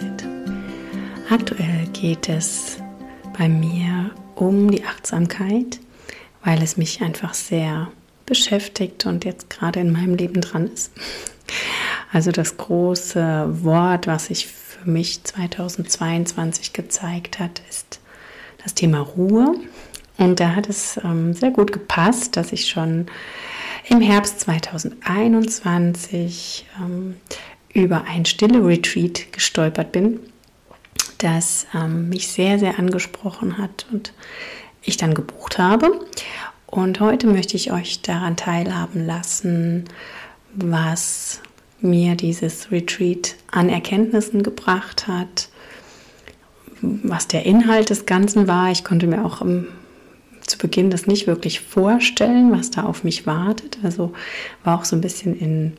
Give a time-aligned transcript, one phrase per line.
[0.00, 0.24] Mama-Mindset.
[1.30, 2.78] Aktuell geht es
[3.38, 5.80] bei mir um die Achtsamkeit,
[6.44, 7.88] weil es mich einfach sehr
[8.26, 10.92] beschäftigt und jetzt gerade in meinem Leben dran ist.
[12.12, 18.00] Also das große Wort, was sich für mich 2022 gezeigt hat, ist
[18.62, 19.54] das Thema Ruhe
[20.18, 23.06] und da hat es ähm, sehr gut gepasst, dass ich schon
[23.88, 27.16] im Herbst 2021 ähm,
[27.72, 30.20] über ein stille Retreat gestolpert bin,
[31.18, 34.12] das ähm, mich sehr, sehr angesprochen hat und
[34.82, 36.00] ich dann gebucht habe.
[36.66, 39.84] Und heute möchte ich euch daran teilhaben lassen,
[40.54, 41.40] was
[41.80, 45.48] mir dieses Retreat an Erkenntnissen gebracht hat,
[46.80, 48.70] was der Inhalt des Ganzen war.
[48.70, 49.66] Ich konnte mir auch im
[50.50, 53.78] zu Beginn das nicht wirklich vorstellen, was da auf mich wartet.
[53.82, 54.12] Also
[54.64, 55.76] war auch so ein bisschen in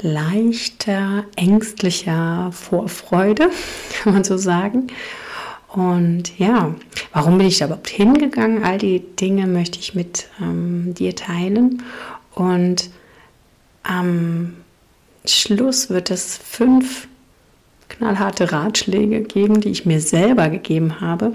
[0.00, 3.50] leichter, ängstlicher Vorfreude,
[4.02, 4.88] kann man so sagen.
[5.68, 6.74] Und ja,
[7.12, 8.62] warum bin ich da überhaupt hingegangen?
[8.62, 11.82] All die Dinge möchte ich mit ähm, dir teilen.
[12.34, 12.90] Und
[13.82, 14.54] am
[15.24, 17.08] Schluss wird es fünf
[17.88, 21.32] knallharte Ratschläge geben, die ich mir selber gegeben habe,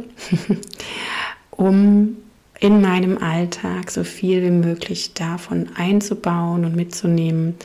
[1.52, 2.18] um
[2.60, 7.56] in meinem Alltag so viel wie möglich davon einzubauen und mitzunehmen,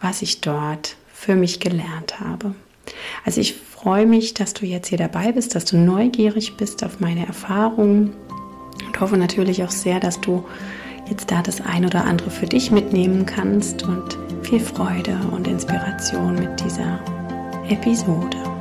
[0.00, 2.54] was ich dort für mich gelernt habe.
[3.24, 7.00] Also ich freue mich, dass du jetzt hier dabei bist, dass du neugierig bist auf
[7.00, 8.12] meine Erfahrungen
[8.86, 10.44] und hoffe natürlich auch sehr, dass du
[11.08, 16.34] jetzt da das ein oder andere für dich mitnehmen kannst und viel Freude und Inspiration
[16.36, 17.00] mit dieser
[17.68, 18.55] Episode.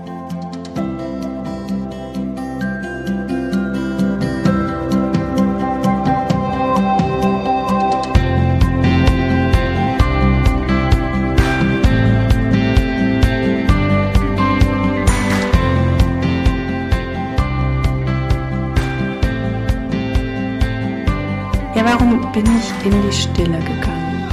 [22.85, 24.31] In die Stille gegangen?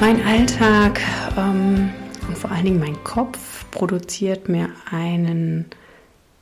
[0.00, 1.00] Mein Alltag
[1.36, 1.90] ähm,
[2.28, 5.66] und vor allen Dingen mein Kopf produziert mir einen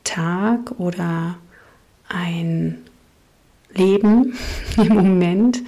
[0.03, 1.37] Tag oder
[2.07, 2.77] ein
[3.73, 4.37] Leben
[4.77, 5.63] im Moment,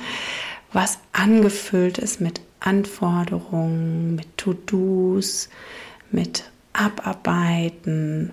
[0.72, 5.50] was angefüllt ist mit Anforderungen, mit To-Dos,
[6.12, 6.44] mit
[6.74, 8.31] Abarbeiten,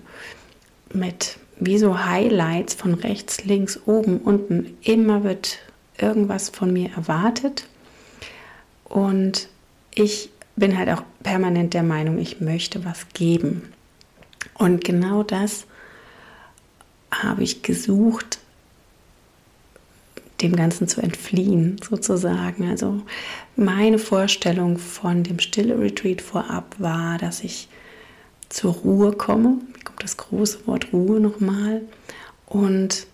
[0.93, 4.77] mit wie so Highlights von rechts, links, oben, unten.
[4.83, 5.59] Immer wird
[5.97, 7.67] irgendwas von mir erwartet.
[8.85, 9.49] Und
[9.93, 13.71] ich bin halt auch permanent der Meinung, ich möchte was geben.
[14.55, 15.65] Und genau das
[17.11, 18.39] habe ich gesucht,
[20.41, 22.69] dem Ganzen zu entfliehen, sozusagen.
[22.69, 23.01] Also
[23.55, 27.67] meine Vorstellung von dem Stille Retreat vorab war, dass ich
[28.49, 29.59] zur Ruhe komme.
[29.83, 31.81] Kommt das große Wort Ruhe nochmal.
[32.47, 33.07] Und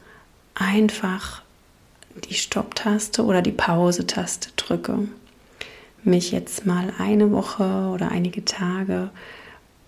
[0.56, 1.44] einfach
[2.26, 5.08] die Stopptaste oder die Pause-Taste drücke.
[6.04, 9.10] Mich jetzt mal eine Woche oder einige Tage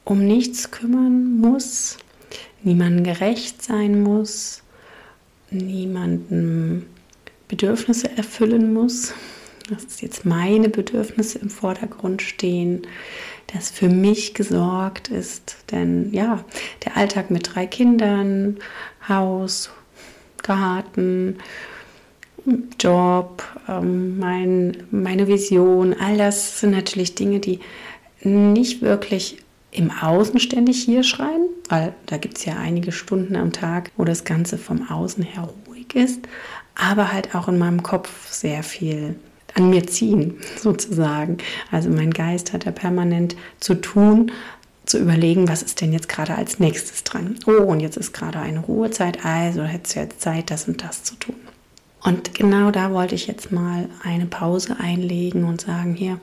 [0.03, 1.97] um nichts kümmern muss,
[2.63, 4.63] niemandem gerecht sein muss,
[5.51, 6.85] niemandem
[7.47, 9.13] Bedürfnisse erfüllen muss,
[9.69, 12.88] dass jetzt meine Bedürfnisse im Vordergrund stehen,
[13.53, 15.57] dass für mich gesorgt ist.
[15.72, 16.44] Denn ja,
[16.85, 18.57] der Alltag mit drei Kindern,
[19.07, 19.69] Haus,
[20.41, 21.38] Garten,
[22.79, 27.59] Job, ähm, mein, meine Vision, all das sind natürlich Dinge, die
[28.23, 29.38] nicht wirklich
[29.72, 34.03] im Außen ständig hier schreien, weil da gibt es ja einige Stunden am Tag, wo
[34.03, 36.22] das Ganze vom Außen her ruhig ist,
[36.75, 39.16] aber halt auch in meinem Kopf sehr viel
[39.55, 41.37] an mir ziehen, sozusagen.
[41.72, 44.31] Also mein Geist hat da permanent zu tun,
[44.85, 47.35] zu überlegen, was ist denn jetzt gerade als nächstes dran.
[47.46, 51.03] Oh, und jetzt ist gerade eine Ruhezeit, also hättest du jetzt Zeit, das und das
[51.03, 51.35] zu tun.
[52.03, 56.19] Und genau da wollte ich jetzt mal eine Pause einlegen und sagen, hier,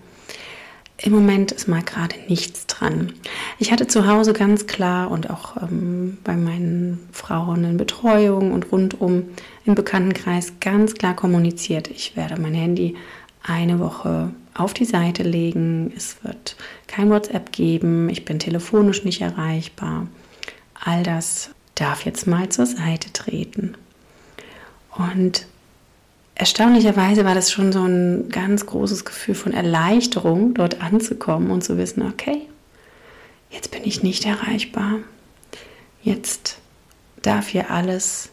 [0.98, 3.12] im Moment ist mal gerade nichts dran.
[3.58, 8.72] Ich hatte zu Hause ganz klar und auch ähm, bei meinen Frauen in Betreuung und
[8.72, 9.24] rundum
[9.66, 12.96] im Bekanntenkreis ganz klar kommuniziert, ich werde mein Handy
[13.42, 15.92] eine Woche auf die Seite legen.
[15.94, 16.56] Es wird
[16.86, 18.08] kein WhatsApp geben.
[18.08, 20.06] Ich bin telefonisch nicht erreichbar.
[20.74, 23.74] All das darf jetzt mal zur Seite treten.
[24.96, 25.46] Und
[26.36, 31.76] erstaunlicherweise war das schon so ein ganz großes Gefühl von Erleichterung, dort anzukommen und zu
[31.76, 32.42] wissen, okay,
[33.50, 35.00] jetzt bin ich nicht erreichbar.
[36.02, 36.58] Jetzt
[37.22, 38.30] darf hier alles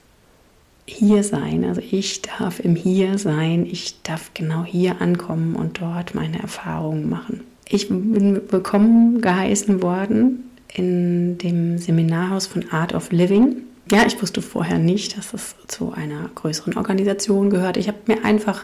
[0.86, 1.64] hier sein.
[1.64, 7.10] Also ich darf im Hier sein, ich darf genau hier ankommen und dort meine Erfahrungen
[7.10, 7.42] machen.
[7.68, 13.64] Ich bin willkommen geheißen worden in dem Seminarhaus von Art of Living.
[13.92, 17.76] Ja, ich wusste vorher nicht, dass es zu einer größeren Organisation gehört.
[17.76, 18.64] Ich habe mir einfach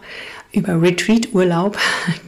[0.54, 1.78] über Retreat-Urlaub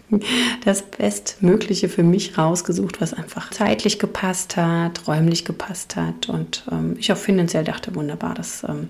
[0.65, 6.95] das Bestmögliche für mich rausgesucht, was einfach zeitlich gepasst hat, räumlich gepasst hat und ähm,
[6.99, 8.89] ich auch finanziell dachte, wunderbar, das ähm,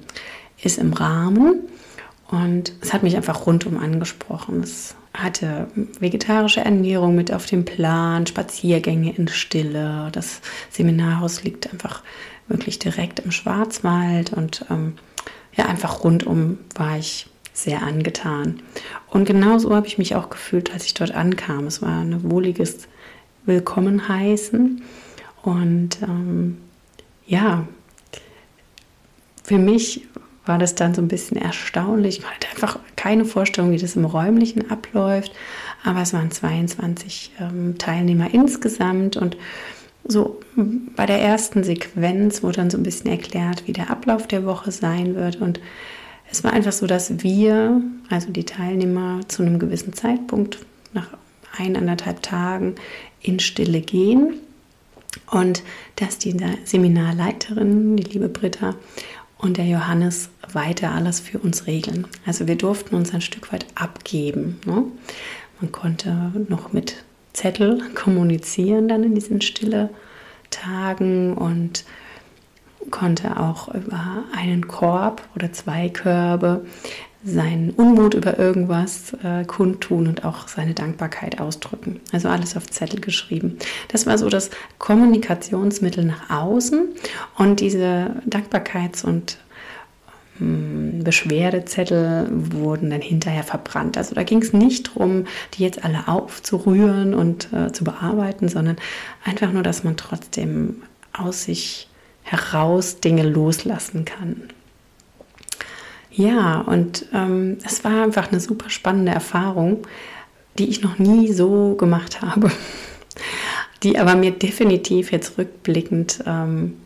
[0.63, 1.59] ist im Rahmen.
[2.29, 4.61] Und es hat mich einfach rundum angesprochen.
[4.63, 5.67] Es hatte
[5.99, 10.09] vegetarische Ernährung mit auf dem Plan, Spaziergänge in Stille.
[10.11, 12.01] Das Seminarhaus liegt einfach
[12.47, 14.93] wirklich direkt im Schwarzwald und ähm,
[15.53, 18.61] ja, einfach rundum war ich sehr angetan.
[19.07, 21.67] Und genauso habe ich mich auch gefühlt, als ich dort ankam.
[21.67, 22.87] Es war ein wohliges
[23.45, 24.81] Willkommen heißen.
[25.43, 26.57] Und ähm,
[27.25, 27.67] ja,
[29.43, 30.07] für mich
[30.51, 32.19] war das dann so ein bisschen erstaunlich.
[32.19, 35.31] Ich hatte einfach keine Vorstellung, wie das im Räumlichen abläuft.
[35.85, 39.37] Aber es waren 22 ähm, Teilnehmer insgesamt und
[40.03, 40.41] so
[40.97, 44.71] bei der ersten Sequenz wurde dann so ein bisschen erklärt, wie der Ablauf der Woche
[44.71, 45.39] sein wird.
[45.39, 45.61] Und
[46.29, 50.59] es war einfach so, dass wir, also die Teilnehmer, zu einem gewissen Zeitpunkt,
[50.91, 51.07] nach
[51.57, 52.75] eineinhalb Tagen,
[53.21, 54.33] in Stille gehen.
[55.29, 55.63] Und
[55.95, 58.75] dass die Seminarleiterin, die liebe Britta,
[59.41, 62.07] und der Johannes weiter alles für uns regeln.
[62.25, 64.59] Also wir durften uns ein Stück weit abgeben.
[64.65, 64.83] Ne?
[65.59, 67.03] Man konnte noch mit
[67.33, 69.89] Zettel kommunizieren dann in diesen stille
[70.49, 71.85] Tagen und
[72.89, 76.65] konnte auch über einen Korb oder zwei Körbe
[77.23, 81.99] seinen Unmut über irgendwas äh, kundtun und auch seine Dankbarkeit ausdrücken.
[82.11, 83.57] Also alles auf Zettel geschrieben.
[83.89, 86.89] Das war so das Kommunikationsmittel nach außen
[87.37, 89.37] und diese Dankbarkeits- und
[90.39, 93.97] ähm, Beschwerdezettel wurden dann hinterher verbrannt.
[93.97, 98.77] Also da ging es nicht darum, die jetzt alle aufzurühren und äh, zu bearbeiten, sondern
[99.23, 100.81] einfach nur, dass man trotzdem
[101.13, 101.87] aus sich
[102.23, 104.43] heraus Dinge loslassen kann.
[106.11, 109.87] Ja, und ähm, es war einfach eine super spannende Erfahrung,
[110.57, 112.51] die ich noch nie so gemacht habe,
[113.83, 116.77] die aber mir definitiv jetzt rückblickend ähm,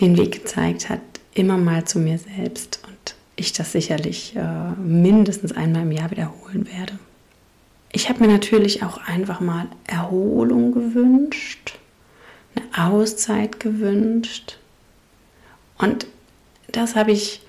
[0.00, 1.00] den Weg gezeigt hat,
[1.34, 6.66] immer mal zu mir selbst und ich das sicherlich äh, mindestens einmal im Jahr wiederholen
[6.72, 6.98] werde.
[7.92, 11.78] Ich habe mir natürlich auch einfach mal Erholung gewünscht,
[12.54, 14.58] eine Auszeit gewünscht
[15.76, 16.06] und
[16.72, 17.42] das habe ich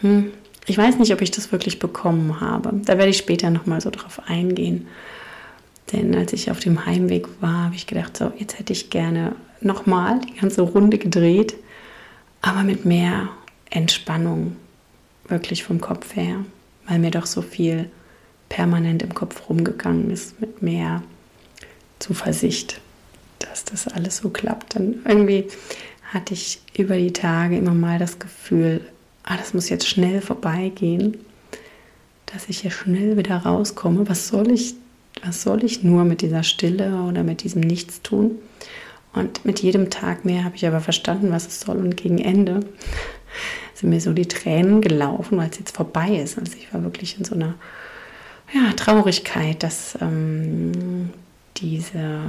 [0.00, 0.32] hm,
[0.66, 2.72] ich weiß nicht, ob ich das wirklich bekommen habe.
[2.84, 4.86] Da werde ich später nochmal so drauf eingehen.
[5.92, 9.34] Denn als ich auf dem Heimweg war, habe ich gedacht, so, jetzt hätte ich gerne
[9.60, 11.56] nochmal die ganze Runde gedreht,
[12.42, 13.30] aber mit mehr
[13.70, 14.56] Entspannung,
[15.26, 16.44] wirklich vom Kopf her,
[16.86, 17.90] weil mir doch so viel
[18.48, 21.02] permanent im Kopf rumgegangen ist, mit mehr
[21.98, 22.80] Zuversicht,
[23.38, 24.76] dass das alles so klappt.
[24.76, 25.48] Und irgendwie
[26.12, 28.80] hatte ich über die Tage immer mal das Gefühl,
[29.28, 31.18] ah, das muss jetzt schnell vorbeigehen,
[32.26, 34.08] dass ich hier schnell wieder rauskomme.
[34.08, 34.74] Was soll ich,
[35.24, 38.38] was soll ich nur mit dieser Stille oder mit diesem Nichtstun?
[39.12, 41.76] Und mit jedem Tag mehr habe ich aber verstanden, was es soll.
[41.76, 42.60] Und gegen Ende
[43.74, 46.38] sind mir so die Tränen gelaufen, weil es jetzt vorbei ist.
[46.38, 47.54] Also ich war wirklich in so einer
[48.52, 51.10] ja, Traurigkeit, dass ähm,
[51.58, 52.20] diese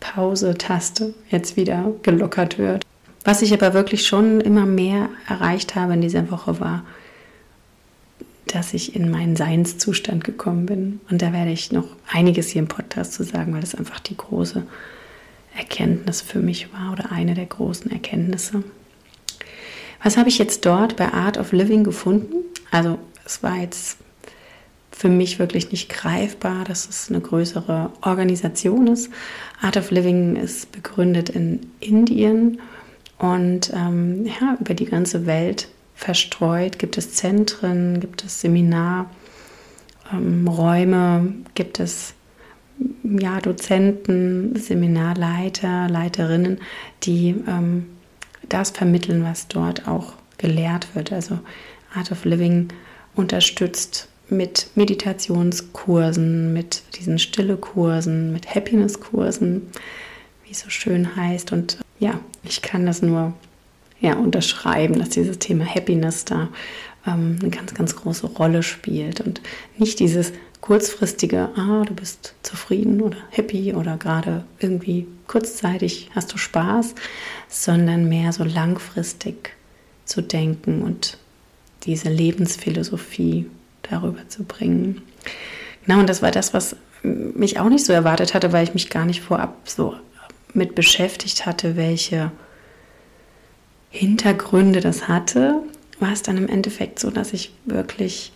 [0.00, 2.84] Pause-Taste jetzt wieder gelockert wird.
[3.24, 6.84] Was ich aber wirklich schon immer mehr erreicht habe in dieser Woche war,
[8.46, 11.00] dass ich in meinen Seinszustand gekommen bin.
[11.08, 14.16] Und da werde ich noch einiges hier im Podcast zu sagen, weil das einfach die
[14.16, 14.66] große
[15.56, 18.62] Erkenntnis für mich war oder eine der großen Erkenntnisse.
[20.02, 22.34] Was habe ich jetzt dort bei Art of Living gefunden?
[22.70, 23.98] Also es war jetzt
[24.90, 29.10] für mich wirklich nicht greifbar, dass es eine größere Organisation ist.
[29.60, 32.60] Art of Living ist begründet in Indien
[33.22, 39.06] und ähm, ja, über die ganze Welt verstreut gibt es Zentren, gibt es Seminarräume,
[40.10, 42.14] ähm, gibt es
[43.04, 46.58] ja, Dozenten, Seminarleiter, Leiterinnen,
[47.04, 47.86] die ähm,
[48.48, 51.12] das vermitteln, was dort auch gelehrt wird.
[51.12, 51.38] Also
[51.94, 52.70] Art of Living
[53.14, 59.68] unterstützt mit Meditationskursen, mit diesen Stille-Kursen, mit Happiness-Kursen,
[60.44, 61.52] wie es so schön heißt.
[61.52, 63.32] Und ja, ich kann das nur
[64.00, 66.48] ja, unterschreiben, dass dieses Thema Happiness da
[67.06, 69.40] ähm, eine ganz, ganz große Rolle spielt und
[69.78, 76.38] nicht dieses kurzfristige, ah, du bist zufrieden oder happy oder gerade irgendwie kurzzeitig hast du
[76.38, 76.96] Spaß,
[77.48, 79.50] sondern mehr so langfristig
[80.04, 81.18] zu denken und
[81.84, 83.46] diese Lebensphilosophie
[83.82, 85.02] darüber zu bringen.
[85.86, 88.90] Genau, und das war das, was mich auch nicht so erwartet hatte, weil ich mich
[88.90, 89.94] gar nicht vorab so
[90.54, 92.32] mit beschäftigt hatte, welche
[93.90, 95.62] Hintergründe das hatte,
[96.00, 98.32] war es dann im Endeffekt so, dass ich wirklich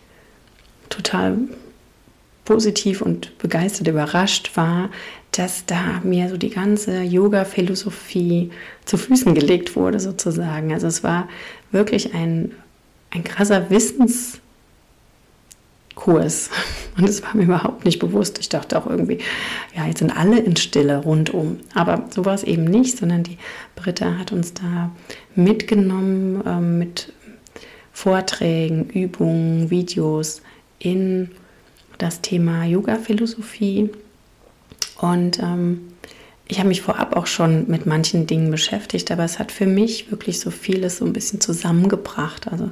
[0.88, 1.38] total
[2.44, 4.90] positiv und begeistert überrascht war,
[5.32, 8.50] dass da mir so die ganze Yoga-Philosophie
[8.84, 10.72] zu Füßen gelegt wurde, sozusagen.
[10.72, 11.28] Also es war
[11.72, 12.52] wirklich ein,
[13.10, 13.68] ein krasser
[15.96, 16.50] Wissenskurs.
[16.96, 18.38] Und es war mir überhaupt nicht bewusst.
[18.38, 19.18] Ich dachte auch irgendwie,
[19.74, 21.58] ja, jetzt sind alle in Stille rundum.
[21.74, 23.38] Aber so war es eben nicht, sondern die
[23.74, 24.90] Britta hat uns da
[25.34, 27.12] mitgenommen ähm, mit
[27.92, 30.42] Vorträgen, Übungen, Videos
[30.78, 31.30] in
[31.98, 33.90] das Thema Yoga-Philosophie.
[34.98, 35.88] Und ähm,
[36.48, 40.10] ich habe mich vorab auch schon mit manchen Dingen beschäftigt, aber es hat für mich
[40.10, 42.46] wirklich so vieles so ein bisschen zusammengebracht.
[42.48, 42.70] Also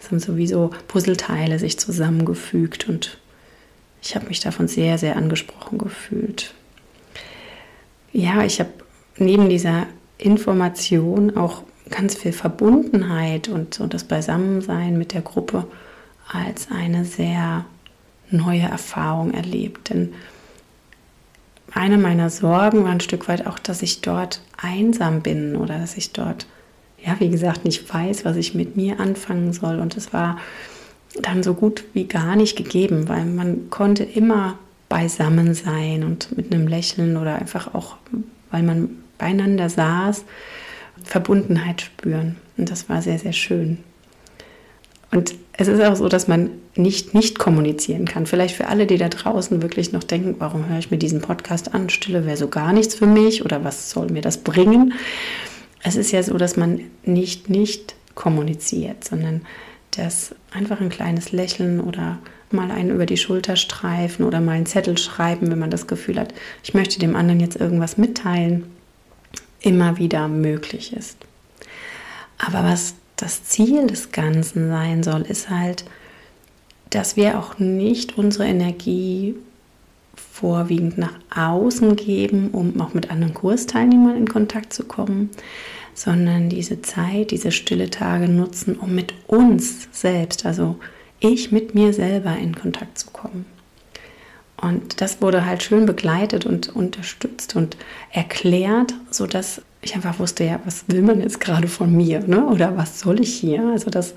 [0.00, 3.18] es haben sowieso Puzzleteile sich zusammengefügt und
[4.02, 6.52] ich habe mich davon sehr, sehr angesprochen gefühlt.
[8.12, 8.70] Ja, ich habe
[9.16, 9.86] neben dieser
[10.18, 15.66] Information auch ganz viel Verbundenheit und so das Beisammensein mit der Gruppe
[16.30, 17.64] als eine sehr
[18.30, 19.90] neue Erfahrung erlebt.
[19.90, 20.12] Denn
[21.74, 25.96] eine meiner Sorgen war ein Stück weit auch, dass ich dort einsam bin oder dass
[25.96, 26.46] ich dort,
[27.04, 29.80] ja, wie gesagt, nicht weiß, was ich mit mir anfangen soll.
[29.80, 30.38] Und es war
[31.20, 36.54] dann so gut wie gar nicht gegeben, weil man konnte immer beisammen sein und mit
[36.54, 37.96] einem Lächeln oder einfach auch,
[38.50, 40.24] weil man beieinander saß,
[41.02, 42.36] Verbundenheit spüren.
[42.56, 43.78] Und das war sehr, sehr schön.
[45.14, 48.26] Und es ist auch so, dass man nicht nicht kommunizieren kann.
[48.26, 51.72] Vielleicht für alle, die da draußen wirklich noch denken, warum höre ich mir diesen Podcast
[51.72, 51.88] an?
[51.88, 54.94] Stille wäre so gar nichts für mich oder was soll mir das bringen?
[55.84, 59.42] Es ist ja so, dass man nicht nicht kommuniziert, sondern
[59.92, 62.18] dass einfach ein kleines Lächeln oder
[62.50, 66.18] mal einen über die Schulter streifen oder mal einen Zettel schreiben, wenn man das Gefühl
[66.18, 68.64] hat, ich möchte dem anderen jetzt irgendwas mitteilen,
[69.60, 71.18] immer wieder möglich ist.
[72.38, 75.84] Aber was das Ziel des Ganzen sein soll, ist halt,
[76.90, 79.34] dass wir auch nicht unsere Energie
[80.16, 85.30] vorwiegend nach außen geben, um auch mit anderen Kursteilnehmern in Kontakt zu kommen,
[85.94, 90.76] sondern diese Zeit, diese stille Tage nutzen, um mit uns selbst, also
[91.20, 93.46] ich mit mir selber in Kontakt zu kommen.
[94.64, 97.76] Und das wurde halt schön begleitet und unterstützt und
[98.12, 102.20] erklärt, sodass ich einfach wusste, ja, was will man jetzt gerade von mir?
[102.20, 102.46] Ne?
[102.46, 103.68] Oder was soll ich hier?
[103.68, 104.14] Also das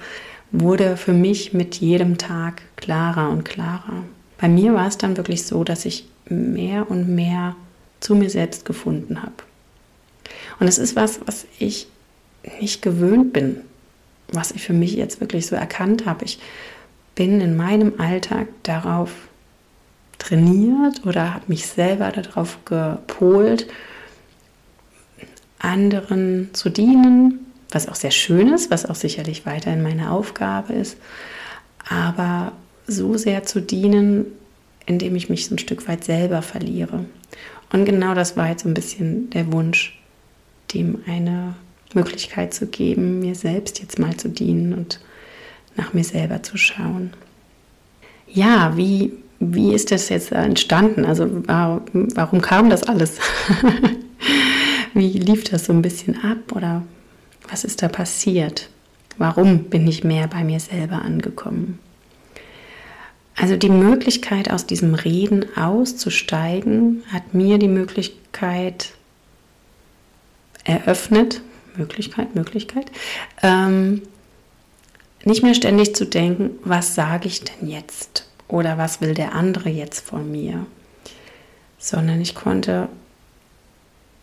[0.54, 4.04] wurde für mich mit jedem Tag klarer und klarer.
[4.38, 7.58] Bei mir war es dann wirklich so, dass ich mehr und mehr
[8.00, 9.34] zu mir selbst gefunden habe.
[10.62, 11.88] Und es ist was, was ich
[12.62, 13.58] nicht gewöhnt bin,
[14.30, 16.24] was ich für mich jetzt wirklich so erkannt habe.
[16.24, 16.40] Ich
[17.16, 19.27] bin in meinem Alltag darauf
[20.18, 23.68] trainiert oder habe mich selber darauf gepolt,
[25.60, 30.98] anderen zu dienen, was auch sehr schön ist, was auch sicherlich weiterhin meine Aufgabe ist,
[31.90, 32.54] aber
[32.88, 34.26] so sehr zu dienen,
[34.86, 37.06] indem ich mich so ein Stück weit selber verliere.
[37.72, 40.00] Und genau das war jetzt so ein bisschen der Wunsch,
[40.74, 41.56] dem eine
[41.94, 45.00] Möglichkeit zu geben, mir selbst jetzt mal zu dienen und
[45.76, 47.14] nach mir selber zu schauen.
[48.28, 51.06] Ja, wie, wie ist das jetzt entstanden?
[51.06, 53.20] Also warum, kam das alles?
[54.94, 56.84] Wie lief das so ein bisschen ab oder
[57.50, 58.70] was ist da passiert?
[59.18, 61.78] Warum bin ich mehr bei mir selber angekommen?
[63.36, 68.94] Also die Möglichkeit, aus diesem Reden auszusteigen, hat mir die Möglichkeit
[70.64, 71.42] eröffnet,
[71.76, 72.92] Möglichkeit, Möglichkeit,
[73.44, 74.02] ähm,
[75.24, 79.70] nicht mehr ständig zu denken, was sage ich denn jetzt oder was will der andere
[79.70, 80.66] jetzt von mir,
[81.78, 82.90] sondern ich konnte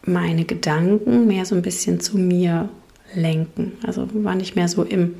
[0.04, 2.68] meine Gedanken mehr so ein bisschen zu mir
[3.14, 3.72] lenken.
[3.86, 5.14] Also war nicht mehr so im,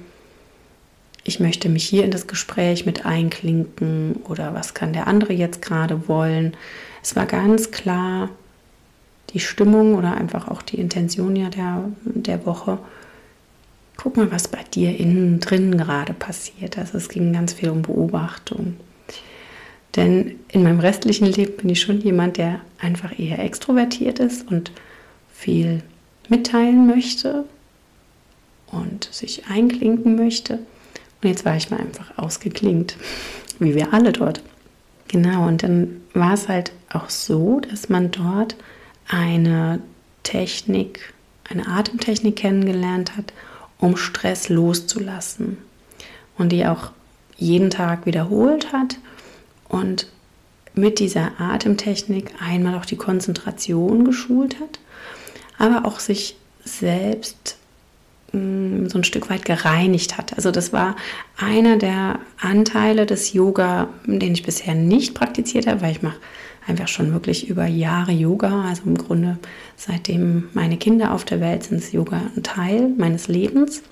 [1.22, 5.62] ich möchte mich hier in das Gespräch mit einklinken oder was kann der andere jetzt
[5.62, 6.56] gerade wollen.
[7.02, 8.30] Es war ganz klar
[9.30, 12.78] die Stimmung oder einfach auch die Intention ja der, der Woche.
[13.96, 16.78] Guck mal, was bei dir innen drin gerade passiert.
[16.78, 18.76] Also es ging ganz viel um Beobachtung.
[19.96, 24.72] Denn in meinem restlichen Leben bin ich schon jemand, der einfach eher extrovertiert ist und
[25.32, 25.82] viel
[26.28, 27.44] mitteilen möchte
[28.66, 30.58] und sich einklinken möchte.
[31.22, 32.96] Und jetzt war ich mal einfach ausgeklingt,
[33.58, 34.42] wie wir alle dort.
[35.08, 38.56] Genau, und dann war es halt auch so, dass man dort
[39.06, 39.80] eine
[40.22, 41.12] Technik,
[41.48, 43.32] eine Atemtechnik kennengelernt hat,
[43.78, 45.58] um Stress loszulassen.
[46.36, 46.90] und die auch
[47.36, 48.96] jeden Tag wiederholt hat
[49.74, 50.06] und
[50.74, 54.78] mit dieser Atemtechnik einmal auch die Konzentration geschult hat,
[55.58, 57.56] aber auch sich selbst
[58.32, 60.34] mm, so ein Stück weit gereinigt hat.
[60.36, 60.96] Also das war
[61.36, 66.18] einer der Anteile des Yoga, den ich bisher nicht praktiziert habe, weil ich mache
[66.66, 68.64] einfach schon wirklich über Jahre Yoga.
[68.68, 69.38] Also im Grunde
[69.76, 73.82] seitdem meine Kinder auf der Welt sind, ist Yoga ein Teil meines Lebens.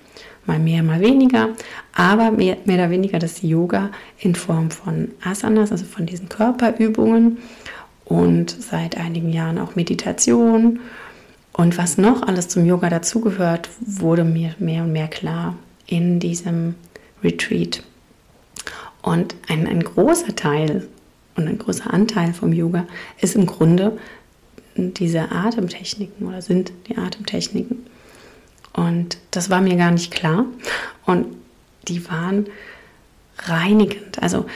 [0.47, 1.51] Mal mehr, mal weniger.
[1.95, 7.39] Aber mehr, mehr oder weniger das Yoga in Form von Asanas, also von diesen Körperübungen.
[8.05, 10.81] Und seit einigen Jahren auch Meditation.
[11.53, 15.57] Und was noch alles zum Yoga dazugehört, wurde mir mehr und mehr klar
[15.87, 16.75] in diesem
[17.23, 17.83] Retreat.
[19.03, 20.89] Und ein, ein großer Teil
[21.37, 22.87] und ein großer Anteil vom Yoga
[23.21, 23.99] ist im Grunde
[24.77, 27.87] diese Atemtechniken oder sind die Atemtechniken.
[28.73, 30.47] Und das war mir gar nicht klar.
[31.05, 31.26] Und
[31.88, 32.47] die waren
[33.38, 34.23] reinigend.
[34.23, 34.47] Also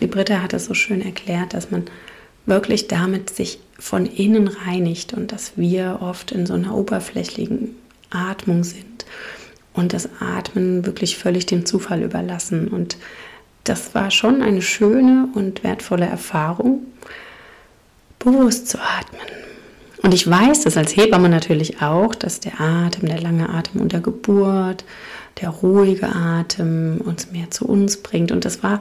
[0.00, 1.84] die Britta hat es so schön erklärt, dass man
[2.44, 7.74] wirklich damit sich von innen reinigt und dass wir oft in so einer oberflächlichen
[8.10, 9.04] Atmung sind
[9.74, 12.68] und das Atmen wirklich völlig dem Zufall überlassen.
[12.68, 12.96] Und
[13.64, 16.86] das war schon eine schöne und wertvolle Erfahrung,
[18.18, 19.45] bewusst zu atmen.
[20.06, 23.98] Und ich weiß das als Hebamme natürlich auch, dass der Atem, der lange Atem unter
[23.98, 24.84] Geburt,
[25.40, 28.30] der ruhige Atem uns mehr zu uns bringt.
[28.30, 28.80] Und das war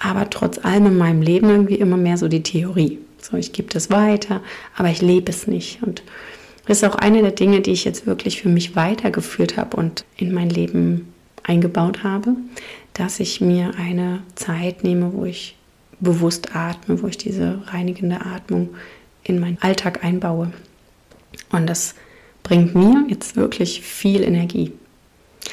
[0.00, 2.98] aber trotz allem in meinem Leben irgendwie immer mehr so die Theorie.
[3.22, 4.40] So, ich gebe das weiter,
[4.76, 5.80] aber ich lebe es nicht.
[5.84, 6.02] Und
[6.66, 10.04] das ist auch eine der Dinge, die ich jetzt wirklich für mich weitergeführt habe und
[10.16, 11.12] in mein Leben
[11.44, 12.34] eingebaut habe,
[12.94, 15.54] dass ich mir eine Zeit nehme, wo ich
[16.00, 18.70] bewusst atme, wo ich diese reinigende Atmung
[19.24, 20.52] in meinen Alltag einbaue.
[21.50, 21.94] Und das
[22.42, 24.72] bringt mir jetzt wirklich viel Energie.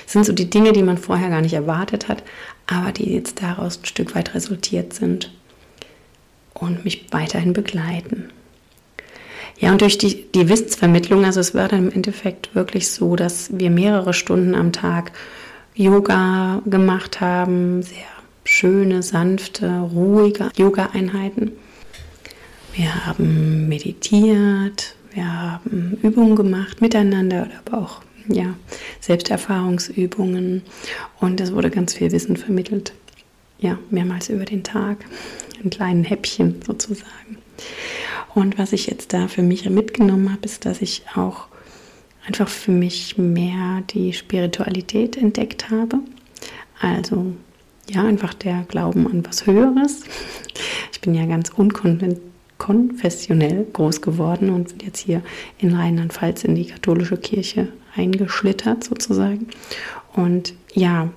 [0.03, 2.23] Das sind so die Dinge, die man vorher gar nicht erwartet hat,
[2.67, 5.31] aber die jetzt daraus ein Stück weit resultiert sind
[6.53, 8.29] und mich weiterhin begleiten.
[9.57, 13.49] Ja, und durch die, die Wissensvermittlung, also es war dann im Endeffekt wirklich so, dass
[13.57, 15.11] wir mehrere Stunden am Tag
[15.75, 17.97] Yoga gemacht haben, sehr
[18.43, 21.51] schöne, sanfte, ruhige Yoga-Einheiten.
[22.73, 28.53] Wir haben meditiert, wir haben Übungen gemacht miteinander oder aber auch ja,
[29.01, 30.61] Selbsterfahrungsübungen
[31.19, 32.93] und es wurde ganz viel Wissen vermittelt.
[33.59, 35.05] Ja, mehrmals über den Tag,
[35.61, 37.37] in kleinen Häppchen sozusagen.
[38.33, 41.47] Und was ich jetzt da für mich mitgenommen habe, ist, dass ich auch
[42.25, 45.99] einfach für mich mehr die Spiritualität entdeckt habe.
[46.79, 47.33] Also
[47.89, 50.03] ja, einfach der Glauben an was Höheres.
[50.91, 51.51] Ich bin ja ganz
[52.61, 55.21] unkonfessionell groß geworden und bin jetzt hier
[55.57, 59.47] in Rheinland-Pfalz in die katholische Kirche eingeschlittert sozusagen.
[60.13, 61.09] Und ja,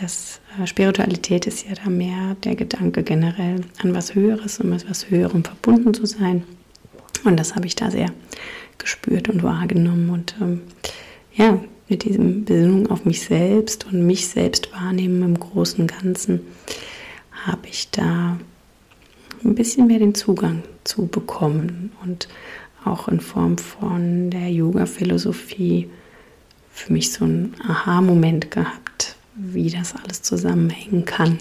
[0.00, 4.88] das äh, Spiritualität ist ja da mehr der Gedanke generell an was Höheres und mit
[4.88, 6.44] was Höherem verbunden zu sein.
[7.24, 8.12] Und das habe ich da sehr
[8.78, 10.10] gespürt und wahrgenommen.
[10.10, 10.62] Und ähm,
[11.34, 16.40] ja, mit diesem Besinnung auf mich selbst und mich selbst wahrnehmen im großen Ganzen,
[17.46, 18.38] habe ich da
[19.44, 22.28] ein bisschen mehr den Zugang zu bekommen und
[22.84, 25.88] auch in Form von der Yoga-Philosophie
[26.70, 31.38] für mich so einen Aha-Moment gehabt, wie das alles zusammenhängen kann.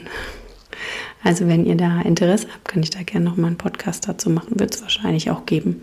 [1.24, 4.30] Also wenn ihr da Interesse habt, kann ich da gerne noch mal einen Podcast dazu
[4.30, 4.60] machen.
[4.60, 5.82] Wird es wahrscheinlich auch geben,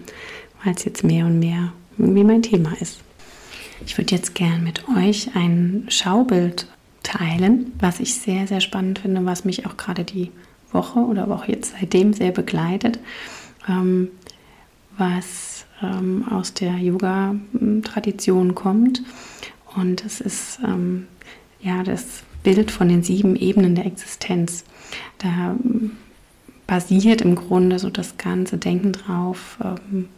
[0.63, 3.01] weil es jetzt mehr und mehr irgendwie mein Thema ist.
[3.87, 6.67] Ich würde jetzt gern mit euch ein Schaubild
[7.03, 10.31] teilen, was ich sehr, sehr spannend finde, was mich auch gerade die
[10.75, 12.99] Woche oder auch jetzt seitdem sehr begleitet,
[13.69, 14.09] ähm,
[14.97, 19.03] was ähm, aus der Yoga-Tradition kommt.
[19.77, 21.07] Und es ist ähm,
[21.61, 24.65] ja das Bild von den sieben Ebenen der Existenz.
[25.19, 25.57] Da
[26.67, 30.09] basiert im Grunde so das ganze Denken drauf, ähm,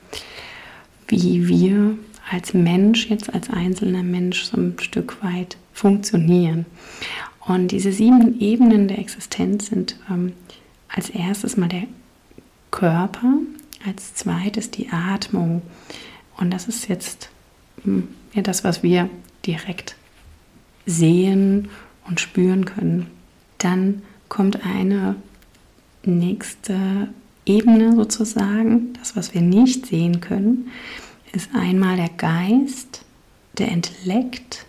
[1.08, 1.96] wie wir
[2.30, 6.66] als Mensch, jetzt als einzelner Mensch so ein Stück weit funktionieren.
[7.46, 10.32] Und diese sieben Ebenen der Existenz sind ähm,
[10.88, 11.84] als erstes mal der
[12.70, 13.34] Körper,
[13.86, 15.62] als zweites die Atmung.
[16.36, 17.30] Und das ist jetzt
[17.84, 19.08] hm, ja, das, was wir
[19.46, 19.96] direkt
[20.86, 21.68] sehen
[22.06, 23.06] und spüren können.
[23.58, 25.16] Dann kommt eine
[26.04, 27.08] nächste
[27.44, 30.70] Ebene sozusagen, das, was wir nicht sehen können
[31.36, 33.04] ist einmal der Geist,
[33.58, 34.65] der Intellekt,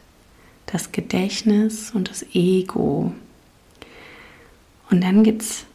[0.68, 3.14] das Gedächtnis und das Ego.
[4.90, 5.66] Und dann gibt es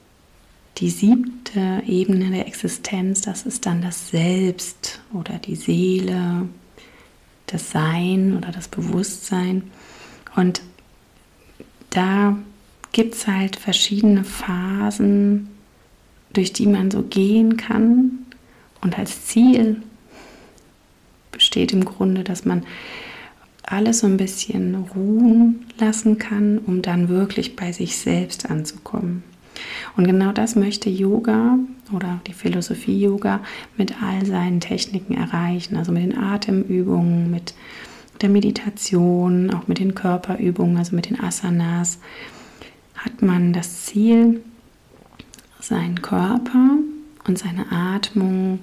[0.79, 6.49] die siebte Ebene der Existenz, das ist dann das Selbst oder die Seele,
[7.47, 9.71] das Sein oder das Bewusstsein.
[10.35, 10.63] Und
[11.91, 12.39] da
[12.93, 15.49] gibt es halt verschiedene Phasen,
[16.33, 18.27] durch die man so gehen kann.
[18.81, 19.83] Und als Ziel
[21.31, 22.65] besteht im Grunde, dass man
[23.63, 29.23] alles so ein bisschen ruhen lassen kann, um dann wirklich bei sich selbst anzukommen.
[29.97, 31.59] Und genau das möchte Yoga
[31.93, 33.41] oder die Philosophie Yoga
[33.77, 37.55] mit all seinen Techniken erreichen, also mit den Atemübungen, mit
[38.21, 41.99] der Meditation, auch mit den Körperübungen, also mit den Asanas,
[42.95, 44.41] hat man das Ziel,
[45.61, 46.79] seinen Körper
[47.27, 48.61] und seine Atmung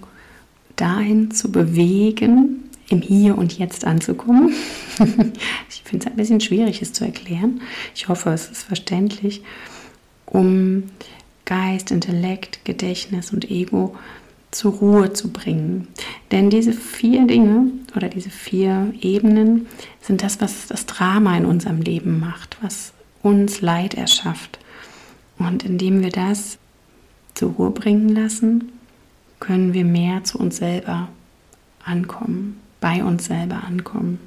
[0.76, 4.54] dahin zu bewegen, im Hier und Jetzt anzukommen.
[5.70, 7.62] ich finde es ein bisschen schwierig, es zu erklären.
[7.96, 9.42] Ich hoffe, es ist verständlich,
[10.26, 10.84] um
[11.46, 13.96] Geist, Intellekt, Gedächtnis und Ego
[14.52, 15.88] zur Ruhe zu bringen.
[16.32, 19.68] Denn diese vier Dinge oder diese vier Ebenen
[20.02, 24.60] sind das, was das Drama in unserem Leben macht, was uns Leid erschafft.
[25.38, 26.58] Und indem wir das
[27.36, 28.72] zur Ruhe bringen lassen,
[29.40, 31.10] können wir mehr zu uns selber
[31.84, 34.20] ankommen, bei uns selber ankommen.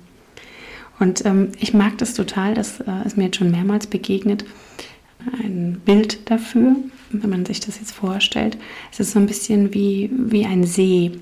[0.98, 4.44] Und ähm, ich mag das total, das äh, ist mir jetzt schon mehrmals begegnet,
[5.42, 6.76] ein Bild dafür,
[7.10, 8.58] wenn man sich das jetzt vorstellt.
[8.90, 11.12] Es ist so ein bisschen wie, wie ein See.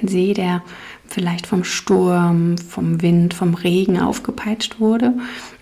[0.00, 0.62] Ein See, der
[1.06, 5.14] vielleicht vom Sturm, vom Wind, vom Regen aufgepeitscht wurde.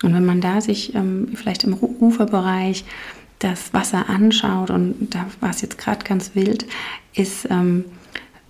[0.03, 2.85] Und wenn man da sich ähm, vielleicht im Uferbereich
[3.39, 6.65] das Wasser anschaut, und da war es jetzt gerade ganz wild,
[7.13, 7.85] ist ähm,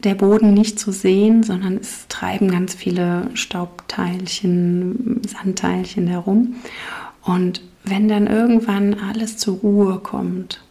[0.04, 6.56] der Boden nicht zu sehen, sondern es treiben ganz viele Staubteilchen, Sandteilchen herum.
[7.24, 10.62] Und wenn dann irgendwann alles zur Ruhe kommt,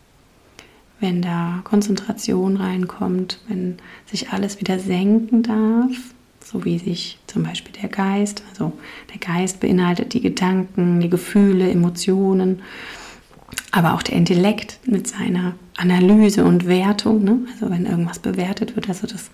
[1.00, 5.96] wenn da Konzentration reinkommt, wenn sich alles wieder senken darf,
[6.44, 8.72] so wie sich zum Beispiel der Geist, also
[9.12, 12.60] der Geist beinhaltet die Gedanken, die Gefühle, Emotionen,
[13.72, 17.38] aber auch der Intellekt mit seiner Analyse und Wertung, ne?
[17.52, 19.30] also wenn irgendwas bewertet wird, also das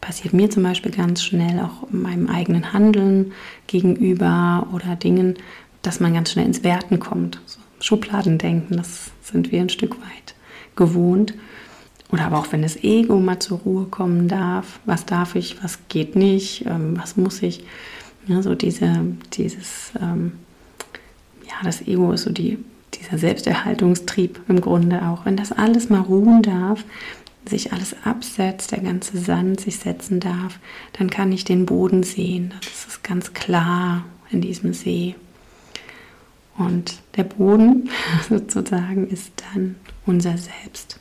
[0.00, 3.32] passiert mir zum Beispiel ganz schnell auch meinem eigenen Handeln
[3.66, 5.36] gegenüber oder Dingen,
[5.82, 7.40] dass man ganz schnell ins Werten kommt.
[7.46, 10.34] So Schubladendenken, das sind wir ein Stück weit
[10.76, 11.34] gewohnt.
[12.10, 15.78] Oder aber auch wenn das Ego mal zur Ruhe kommen darf, was darf ich, was
[15.88, 17.64] geht nicht, ähm, was muss ich.
[18.26, 20.32] Ja, so diese, dieses, ähm,
[21.46, 22.58] ja, das Ego ist so die,
[23.00, 25.24] dieser Selbsterhaltungstrieb im Grunde auch.
[25.24, 26.84] Wenn das alles mal ruhen darf,
[27.46, 30.58] sich alles absetzt, der ganze Sand sich setzen darf,
[30.92, 32.52] dann kann ich den Boden sehen.
[32.60, 35.14] Das ist ganz klar in diesem See.
[36.56, 37.88] Und der Boden
[38.28, 40.98] sozusagen ist dann unser Selbst.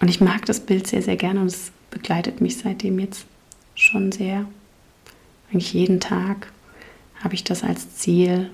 [0.00, 3.26] Und ich mag das Bild sehr, sehr gerne und es begleitet mich seitdem jetzt
[3.74, 4.46] schon sehr.
[5.50, 6.52] Eigentlich jeden Tag
[7.22, 8.50] habe ich das als Ziel,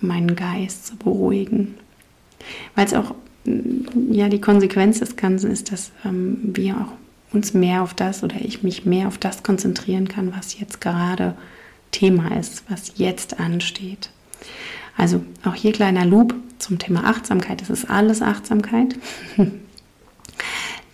[0.00, 1.74] meinen Geist zu beruhigen.
[2.74, 7.54] Weil es auch mm, ja die Konsequenz des Ganzen ist, dass ähm, wir auch uns
[7.54, 11.36] mehr auf das oder ich mich mehr auf das konzentrieren kann, was jetzt gerade
[11.92, 14.10] Thema ist, was jetzt ansteht.
[14.96, 17.62] Also auch hier kleiner Loop zum Thema Achtsamkeit.
[17.62, 18.96] Es ist alles Achtsamkeit.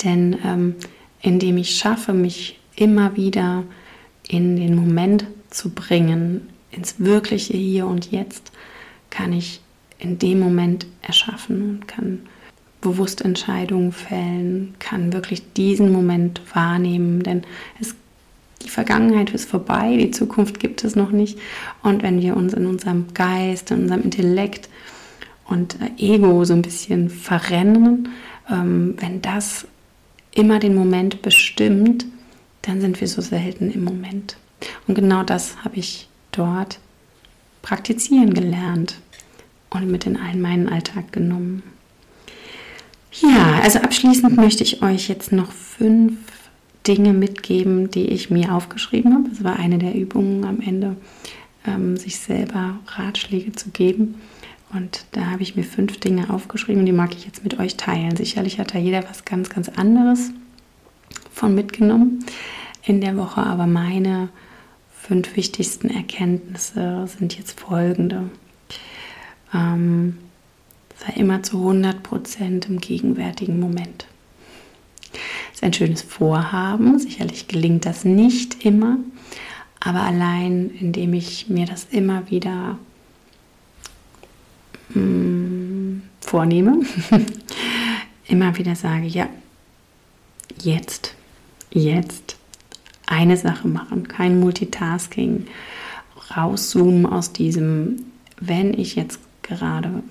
[0.05, 0.75] Denn ähm,
[1.23, 3.65] indem ich schaffe, mich immer wieder
[4.29, 8.53] in den Moment zu bringen, ins wirkliche Hier und Jetzt,
[9.17, 9.61] kann ich
[9.99, 12.21] in dem Moment erschaffen und kann
[12.83, 17.43] bewusst Entscheidungen fällen, kann wirklich diesen Moment wahrnehmen, denn
[17.81, 17.95] es,
[18.63, 21.39] die Vergangenheit ist vorbei, die Zukunft gibt es noch nicht.
[21.83, 24.69] Und wenn wir uns in unserem Geist, in unserem Intellekt
[25.47, 28.11] und äh, Ego so ein bisschen verrennen,
[28.51, 29.67] ähm, wenn das
[30.33, 32.05] immer den Moment bestimmt,
[32.63, 34.37] dann sind wir so selten im Moment.
[34.87, 36.79] Und genau das habe ich dort
[37.63, 38.97] praktizieren gelernt
[39.83, 41.63] und mit in allen meinen Alltag genommen.
[43.21, 46.19] Ja, also abschließend möchte ich euch jetzt noch fünf
[46.87, 49.29] Dinge mitgeben, die ich mir aufgeschrieben habe.
[49.31, 50.97] Das war eine der Übungen am Ende,
[51.67, 54.17] ähm, sich selber Ratschläge zu geben.
[54.73, 58.17] Und da habe ich mir fünf Dinge aufgeschrieben, die mag ich jetzt mit euch teilen.
[58.17, 60.31] Sicherlich hat da jeder was ganz, ganz anderes
[61.33, 62.25] von mitgenommen
[62.83, 64.29] in der Woche, aber meine
[64.91, 68.31] fünf wichtigsten Erkenntnisse sind jetzt folgende.
[69.57, 70.19] Ähm,
[70.99, 74.07] sei immer zu 100 Prozent im gegenwärtigen Moment.
[75.53, 76.99] Ist ein schönes Vorhaben.
[76.99, 78.99] Sicherlich gelingt das nicht immer,
[79.81, 82.79] aber allein indem ich mir das immer wieder
[84.91, 86.81] mm, vornehme,
[88.29, 89.29] immer wieder sage, ja,
[90.63, 91.15] jetzt,
[91.71, 92.37] jetzt
[93.07, 95.47] eine Sache machen, kein Multitasking,
[96.37, 98.07] rauszoomen aus diesem,
[98.41, 100.03] wenn ich jetzt gerade,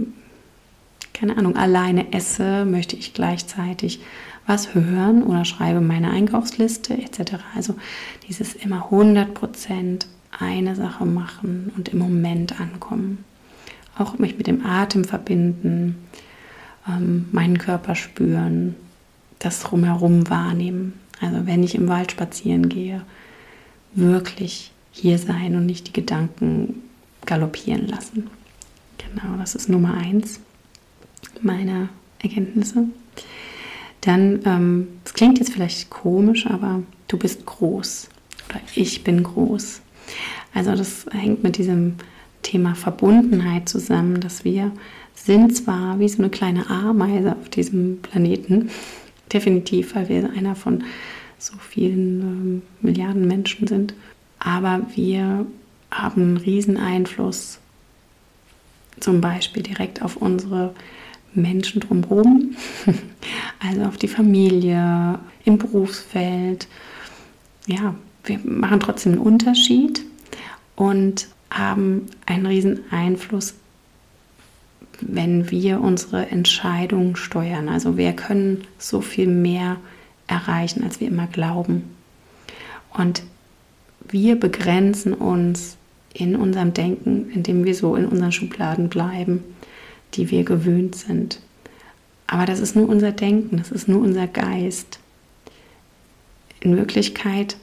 [1.14, 4.00] keine Ahnung, alleine esse, möchte ich gleichzeitig
[4.48, 7.36] was hören oder schreibe meine Einkaufsliste etc.
[7.56, 7.76] Also
[8.28, 10.06] dieses immer 100%
[10.38, 13.24] eine Sache machen und im Moment ankommen.
[13.98, 15.96] Auch mich mit dem Atem verbinden,
[16.88, 18.76] ähm, meinen Körper spüren,
[19.40, 20.94] das drumherum wahrnehmen.
[21.22, 23.02] Also wenn ich im Wald spazieren gehe,
[23.94, 26.84] wirklich hier sein und nicht die Gedanken
[27.26, 28.30] galoppieren lassen.
[29.16, 30.40] Genau, das ist Nummer eins
[31.42, 32.90] meiner Erkenntnisse.
[34.02, 38.10] Dann, es ähm, klingt jetzt vielleicht komisch, aber du bist groß
[38.50, 39.82] oder ich bin groß.
[40.54, 41.96] Also das hängt mit diesem
[42.42, 44.72] Thema Verbundenheit zusammen, dass wir
[45.16, 48.70] sind zwar wie so eine kleine Ameise auf diesem Planeten,
[49.34, 50.84] definitiv, weil wir einer von
[51.40, 53.94] so vielen ähm, Milliarden Menschen sind,
[54.40, 55.46] aber wir
[55.90, 57.60] haben einen riesen Einfluss
[59.00, 60.74] zum Beispiel direkt auf unsere
[61.34, 62.56] Menschen drumherum,
[63.60, 66.68] also auf die Familie, im Berufsfeld.
[67.68, 70.02] Ja, wir machen trotzdem einen Unterschied
[70.76, 73.54] und haben einen riesen Einfluss,
[75.02, 77.70] wenn wir unsere Entscheidungen steuern.
[77.70, 79.78] Also wir können so viel mehr
[80.28, 81.96] erreichen, als wir immer glauben.
[82.94, 83.24] Und
[84.10, 85.78] wir begrenzen uns
[86.16, 89.44] in unserem Denken, indem wir so in unseren Schubladen bleiben,
[90.14, 91.40] die wir gewöhnt sind.
[92.28, 95.00] Aber das ist nur unser Denken, das ist nur unser Geist.
[96.62, 97.58] In Wirklichkeit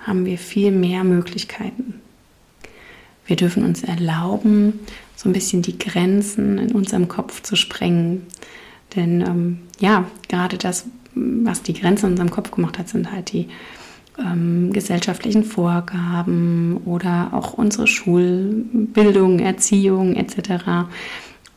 [0.00, 2.00] haben wir viel mehr Möglichkeiten.
[3.26, 4.80] Wir dürfen uns erlauben,
[5.14, 8.26] so ein bisschen die Grenzen in unserem Kopf zu sprengen.
[8.96, 13.32] Denn ähm, ja, gerade das, was die Grenzen in unserem Kopf gemacht hat, sind halt
[13.32, 13.48] die
[14.20, 20.88] ähm, gesellschaftlichen Vorgaben oder auch unsere Schulbildung, Erziehung etc.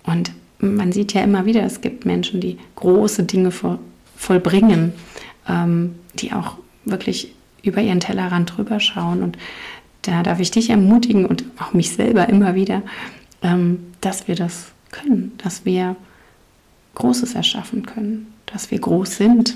[0.04, 3.80] Und man sieht ja immer wieder, es gibt Menschen, die große Dinge voll,
[4.16, 4.94] vollbringen,
[5.48, 9.24] ähm, die auch wirklich über ihren Tellerrand drüber schauen.
[9.24, 9.38] Und
[10.04, 12.82] da darf ich dich ermutigen und auch mich selber immer wieder,
[13.42, 15.96] ähm, dass wir das können, dass wir
[16.96, 19.56] Großes erschaffen können, dass wir groß sind.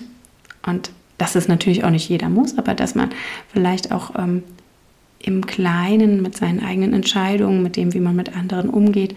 [0.65, 3.09] Und dass es natürlich auch nicht jeder muss, aber dass man
[3.51, 4.43] vielleicht auch ähm,
[5.19, 9.15] im Kleinen mit seinen eigenen Entscheidungen, mit dem, wie man mit anderen umgeht,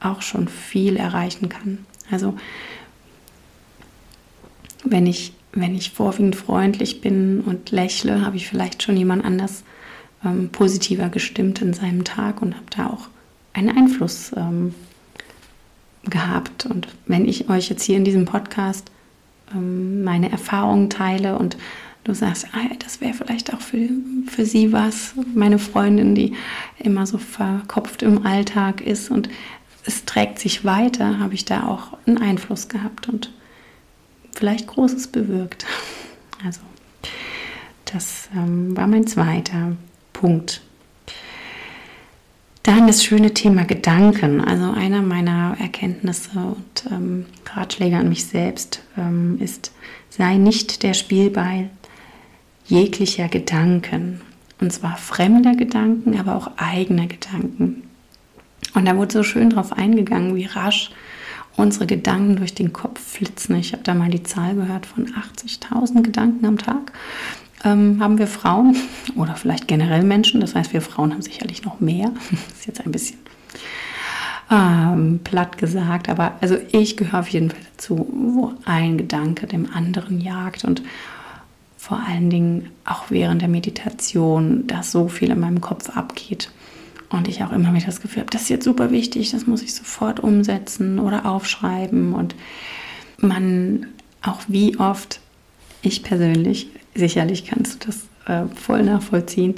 [0.00, 1.84] auch schon viel erreichen kann.
[2.10, 2.34] Also
[4.84, 9.64] wenn ich, wenn ich vorwiegend freundlich bin und lächle, habe ich vielleicht schon jemand anders
[10.24, 13.08] ähm, positiver gestimmt in seinem Tag und habe da auch
[13.52, 14.74] einen Einfluss ähm,
[16.04, 16.66] gehabt.
[16.66, 18.90] Und wenn ich euch jetzt hier in diesem Podcast
[19.54, 21.56] ähm, meine Erfahrungen teile und
[22.04, 23.88] du sagst, ah, das wäre vielleicht auch für,
[24.26, 26.34] für sie was, meine Freundin, die
[26.78, 29.28] immer so verkopft im Alltag ist und
[29.84, 33.32] es trägt sich weiter, habe ich da auch einen Einfluss gehabt und
[34.32, 35.66] vielleicht Großes bewirkt.
[36.42, 36.60] Also
[37.84, 39.76] das ähm, war mein zweiter
[40.14, 40.62] Punkt.
[42.62, 44.40] Dann das schöne Thema Gedanken.
[44.40, 49.72] Also einer meiner Erkenntnisse und ähm, Ratschläge an mich selbst ähm, ist,
[50.10, 51.70] sei nicht der Spielball
[52.66, 54.20] jeglicher Gedanken.
[54.60, 57.84] Und zwar fremder Gedanken, aber auch eigener Gedanken.
[58.74, 60.90] Und da wurde so schön drauf eingegangen, wie rasch
[61.56, 63.56] unsere Gedanken durch den Kopf flitzen.
[63.56, 66.92] Ich habe da mal die Zahl gehört von 80.000 Gedanken am Tag
[67.64, 68.76] ähm, haben wir Frauen
[69.16, 70.40] oder vielleicht generell Menschen.
[70.40, 72.12] Das heißt, wir Frauen haben sicherlich noch mehr.
[72.30, 73.18] Das ist jetzt ein bisschen
[74.50, 79.72] ähm, platt gesagt, aber also ich gehöre auf jeden Fall dazu, wo ein Gedanke dem
[79.72, 80.82] anderen jagt und
[81.76, 86.50] vor allen Dingen auch während der Meditation, dass so viel in meinem Kopf abgeht
[87.10, 89.62] und ich auch immer wieder das Gefühl habe, das ist jetzt super wichtig, das muss
[89.62, 92.34] ich sofort umsetzen oder aufschreiben und
[93.18, 93.86] man
[94.22, 95.20] auch wie oft
[95.82, 99.54] ich persönlich sicherlich kannst du das äh, voll nachvollziehen,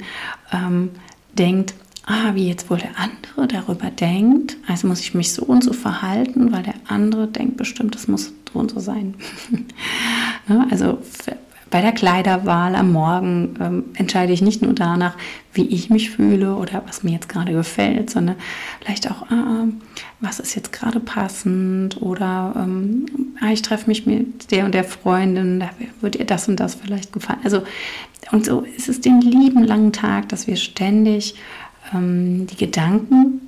[0.51, 0.91] ähm,
[1.33, 1.73] denkt,
[2.05, 5.73] ah, wie jetzt wohl der andere darüber denkt, also muss ich mich so und so
[5.73, 9.15] verhalten, weil der andere denkt bestimmt, das muss so und so sein.
[10.47, 10.67] ne?
[10.69, 10.99] Also
[11.73, 15.15] bei der Kleiderwahl am Morgen ähm, entscheide ich nicht nur danach,
[15.55, 18.35] wie ich mich fühle oder was mir jetzt gerade gefällt, sondern
[18.79, 19.65] vielleicht auch, ah,
[20.19, 23.07] was ist jetzt gerade passend oder ähm,
[23.41, 26.75] ah, ich treffe mich mit der und der Freundin, da wird ihr das und das
[26.75, 27.39] vielleicht gefallen.
[27.43, 27.63] Also,
[28.31, 31.33] und so ist es den lieben langen Tag, dass wir ständig
[31.91, 33.41] ähm, die Gedanken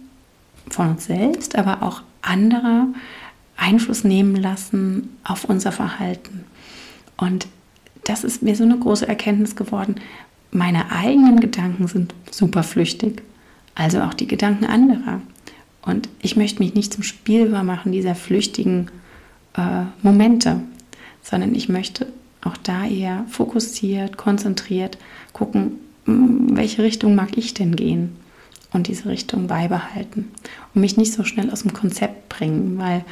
[0.67, 2.87] von uns selbst, aber auch anderer
[3.55, 6.45] Einfluss nehmen lassen auf unser Verhalten.
[7.17, 7.45] Und
[8.05, 9.95] das ist mir so eine große Erkenntnis geworden.
[10.51, 13.21] Meine eigenen Gedanken sind super flüchtig,
[13.75, 15.21] also auch die Gedanken anderer.
[15.81, 18.89] Und ich möchte mich nicht zum Spielball machen dieser flüchtigen
[19.55, 20.61] äh, Momente,
[21.21, 22.07] sondern ich möchte
[22.43, 24.97] auch da eher fokussiert, konzentriert
[25.33, 28.15] gucken, hm, welche Richtung mag ich denn gehen
[28.71, 30.31] und diese Richtung beibehalten
[30.73, 33.03] und mich nicht so schnell aus dem Konzept bringen, weil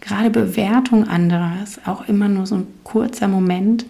[0.00, 3.84] gerade Bewertung anderer ist auch immer nur so ein kurzer Moment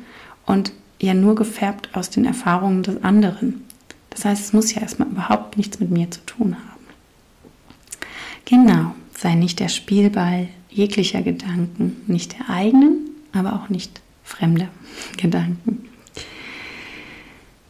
[0.47, 3.65] und ja nur gefärbt aus den Erfahrungen des anderen.
[4.11, 6.77] Das heißt, es muss ja erstmal überhaupt nichts mit mir zu tun haben.
[8.47, 14.69] Genau, sei nicht der Spielball jeglicher Gedanken, nicht der eigenen, aber auch nicht fremder
[15.17, 15.89] Gedanken.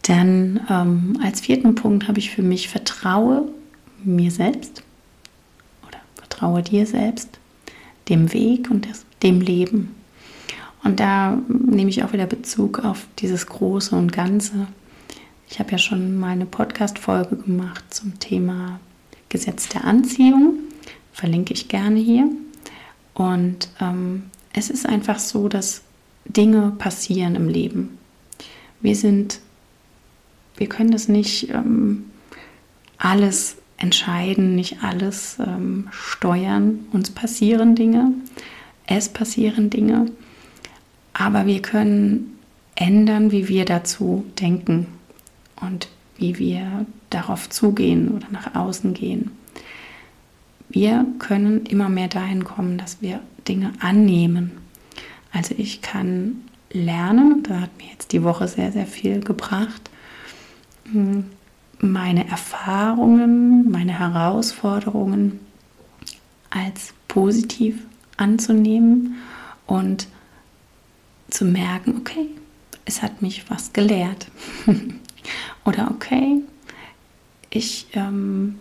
[0.03, 3.49] Dann ähm, als vierten Punkt habe ich für mich Vertraue
[4.05, 4.85] mir selbst
[5.89, 7.41] oder Vertraue dir selbst,
[8.09, 9.96] dem Weg und des, dem Leben.
[10.85, 14.67] Und da nehme ich auch wieder Bezug auf dieses Große und Ganze.
[15.49, 18.81] Ich habe ja schon mal eine Podcast-Folge gemacht zum Thema
[19.29, 20.55] Gesetz der Anziehung.
[21.13, 22.29] Verlinke ich gerne hier.
[23.15, 25.83] Und ähm, es ist einfach so, dass
[26.25, 27.99] Dinge passieren im Leben.
[28.81, 29.41] Wir sind,
[30.57, 32.11] wir können das nicht ähm,
[32.99, 36.87] alles entscheiden, nicht alles ähm, steuern.
[36.93, 38.13] Uns passieren Dinge,
[38.87, 40.11] es passieren Dinge,
[41.17, 42.39] aber wir können
[42.75, 44.87] ändern, wie wir dazu denken
[45.61, 49.31] und wie wir darauf zugehen oder nach außen gehen.
[50.69, 54.53] Wir können immer mehr dahin kommen, dass wir Dinge annehmen
[55.37, 59.91] also ich kann lernen, da hat mir jetzt die Woche sehr, sehr viel gebracht,
[60.91, 61.27] hm,
[61.79, 65.41] meine Erfahrungen, meine Herausforderungen
[66.49, 67.83] als positiv
[68.17, 69.17] anzunehmen
[69.67, 70.09] und
[71.31, 72.29] zu merken, okay,
[72.85, 74.29] es hat mich was gelehrt.
[75.65, 76.43] oder okay,
[77.51, 78.59] ich ähm,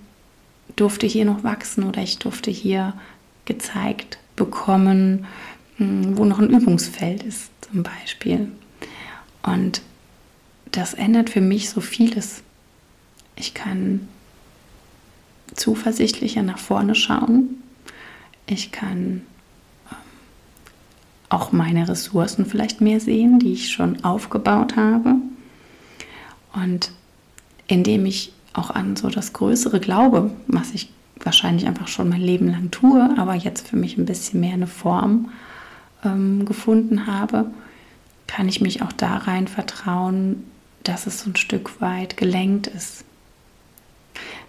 [0.76, 2.94] durfte hier noch wachsen oder ich durfte hier
[3.46, 5.26] gezeigt bekommen,
[5.78, 8.52] hm, wo noch ein Übungsfeld ist zum Beispiel.
[9.44, 9.82] Und
[10.72, 12.42] das ändert für mich so vieles.
[13.36, 14.08] Ich kann
[15.54, 17.62] zuversichtlicher nach vorne schauen.
[18.48, 19.22] Ich kann
[21.30, 25.16] auch meine Ressourcen vielleicht mehr sehen, die ich schon aufgebaut habe.
[26.54, 26.92] Und
[27.68, 32.50] indem ich auch an so das Größere glaube, was ich wahrscheinlich einfach schon mein Leben
[32.50, 35.30] lang tue, aber jetzt für mich ein bisschen mehr eine Form
[36.04, 37.48] ähm, gefunden habe,
[38.28, 40.44] kann ich mich auch da rein vertrauen,
[40.84, 43.04] dass es so ein Stück weit gelenkt ist.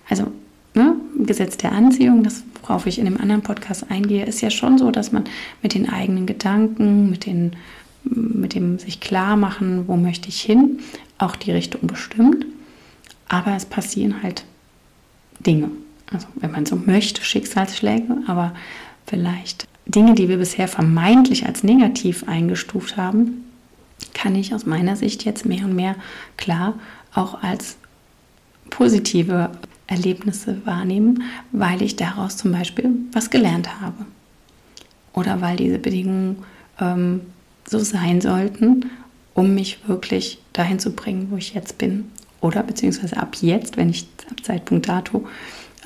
[0.08, 0.30] Also
[0.74, 4.78] ne, Gesetz der Anziehung, das worauf ich in dem anderen Podcast eingehe, ist ja schon
[4.78, 5.24] so, dass man
[5.62, 7.56] mit den eigenen Gedanken, mit, den,
[8.04, 10.80] mit dem sich klar machen, wo möchte ich hin,
[11.18, 12.46] auch die Richtung bestimmt.
[13.28, 14.44] Aber es passieren halt
[15.40, 15.70] Dinge.
[16.12, 18.54] Also wenn man so möchte, Schicksalsschläge, aber
[19.06, 23.44] vielleicht Dinge, die wir bisher vermeintlich als negativ eingestuft haben,
[24.14, 25.96] kann ich aus meiner Sicht jetzt mehr und mehr
[26.36, 26.74] klar
[27.14, 27.76] auch als
[28.70, 29.50] positive
[29.86, 31.22] Erlebnisse wahrnehmen,
[31.52, 34.06] weil ich daraus zum Beispiel was gelernt habe.
[35.12, 36.44] Oder weil diese Bedingungen
[36.80, 37.22] ähm,
[37.64, 38.90] so sein sollten,
[39.34, 42.10] um mich wirklich dahin zu bringen, wo ich jetzt bin.
[42.40, 45.26] Oder beziehungsweise ab jetzt, wenn ich ab Zeitpunkt dato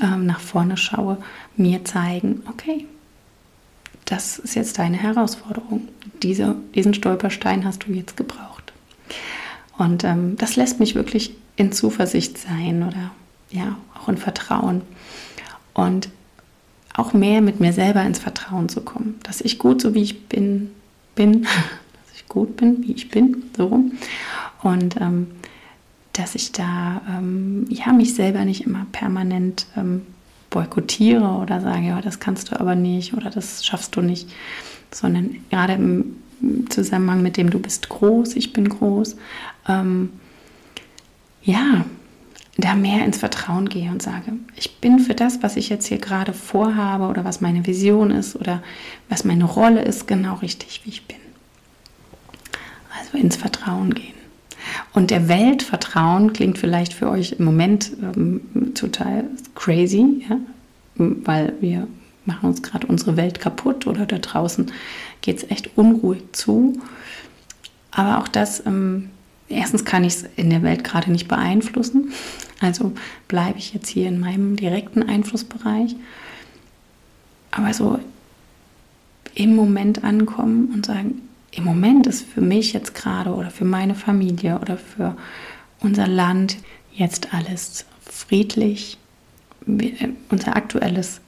[0.02, 1.18] ähm, nach vorne schaue,
[1.56, 2.86] mir zeigen, okay,
[4.04, 5.88] das ist jetzt deine Herausforderung.
[6.22, 8.72] Diese, diesen Stolperstein hast du jetzt gebraucht.
[9.78, 13.12] Und ähm, das lässt mich wirklich in Zuversicht sein oder
[13.50, 14.82] ja, auch in Vertrauen.
[15.74, 16.08] Und
[16.94, 20.28] auch mehr mit mir selber ins Vertrauen zu kommen, dass ich gut so wie ich
[20.28, 20.70] bin,
[21.14, 23.92] bin, dass ich gut bin, wie ich bin, so rum.
[24.62, 25.28] Und ähm,
[26.12, 30.02] dass ich da ähm, ja mich selber nicht immer permanent ähm,
[30.50, 34.28] boykottiere oder sage, ja, das kannst du aber nicht oder das schaffst du nicht,
[34.90, 36.16] sondern gerade im
[36.68, 39.16] Zusammenhang mit dem, du bist groß, ich bin groß,
[39.68, 40.10] ähm,
[41.42, 41.84] ja,
[42.58, 45.98] da mehr ins Vertrauen gehe und sage, ich bin für das, was ich jetzt hier
[45.98, 48.62] gerade vorhabe oder was meine Vision ist oder
[49.08, 51.16] was meine Rolle ist, genau richtig, wie ich bin.
[52.98, 54.14] Also ins Vertrauen gehen.
[54.92, 59.24] Und der Welt vertrauen klingt vielleicht für euch im Moment ähm, total
[59.54, 60.38] crazy, ja?
[60.96, 61.86] weil wir
[62.24, 64.70] machen uns gerade unsere Welt kaputt oder da draußen
[65.22, 66.78] geht es echt unruhig zu.
[67.90, 69.10] Aber auch das, ähm,
[69.50, 72.12] erstens kann ich es in der Welt gerade nicht beeinflussen.
[72.60, 72.92] Also
[73.28, 75.96] bleibe ich jetzt hier in meinem direkten Einflussbereich.
[77.50, 77.98] Aber so
[79.34, 81.22] im Moment ankommen und sagen,
[81.52, 85.16] im Moment ist für mich jetzt gerade oder für meine Familie oder für
[85.80, 86.56] unser Land
[86.92, 88.98] jetzt alles friedlich.
[90.30, 91.20] Unser aktuelles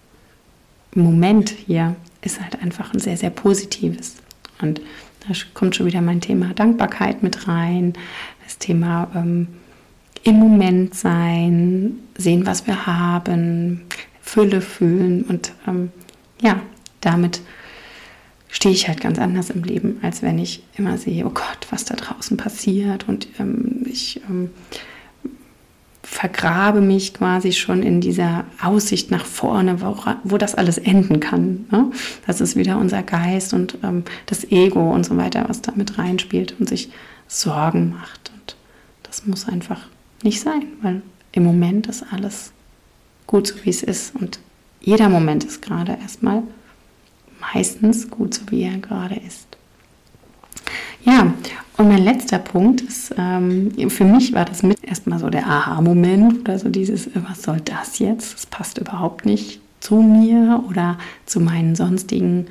[0.95, 4.17] Moment hier ist halt einfach ein sehr, sehr positives.
[4.61, 4.81] Und
[5.27, 7.93] da kommt schon wieder mein Thema Dankbarkeit mit rein,
[8.45, 9.49] das Thema ähm,
[10.25, 13.83] im Moment sein, sehen, was wir haben,
[14.21, 15.91] Fülle fühlen und ähm,
[16.41, 16.61] ja,
[17.01, 17.41] damit
[18.49, 21.85] stehe ich halt ganz anders im Leben, als wenn ich immer sehe, oh Gott, was
[21.85, 24.51] da draußen passiert und ähm, ich ähm,
[26.23, 31.67] vergrabe mich quasi schon in dieser Aussicht nach vorne, wo, wo das alles enden kann.
[31.73, 31.91] Ne?
[32.29, 35.99] Das ist wieder unser Geist und ähm, das Ego und so weiter, was da mit
[35.99, 36.91] reinspielt und sich
[37.27, 38.31] Sorgen macht.
[38.33, 38.55] Und
[39.03, 39.89] das muss einfach
[40.23, 41.03] nicht sein, weil
[41.33, 42.53] im Moment ist alles
[43.27, 44.15] gut so, wie es ist.
[44.15, 44.39] Und
[44.81, 46.45] jeder Moment ist gerade erstmal
[47.53, 49.49] meistens gut so, wie er gerade ist.
[51.05, 51.33] Ja,
[51.79, 56.41] und mein letzter Punkt ist, ähm, für mich war das mit erstmal so der Aha-Moment
[56.41, 58.35] oder so dieses, was soll das jetzt?
[58.35, 62.47] Das passt überhaupt nicht zu mir oder zu meinen sonstigen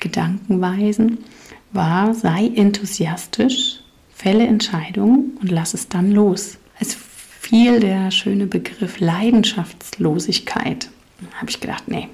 [0.00, 1.18] Gedankenweisen,
[1.72, 3.80] war, sei enthusiastisch,
[4.12, 6.58] fälle Entscheidungen und lass es dann los.
[6.80, 10.88] Es fiel der schöne Begriff Leidenschaftslosigkeit.
[11.20, 12.08] Da habe ich gedacht, nee,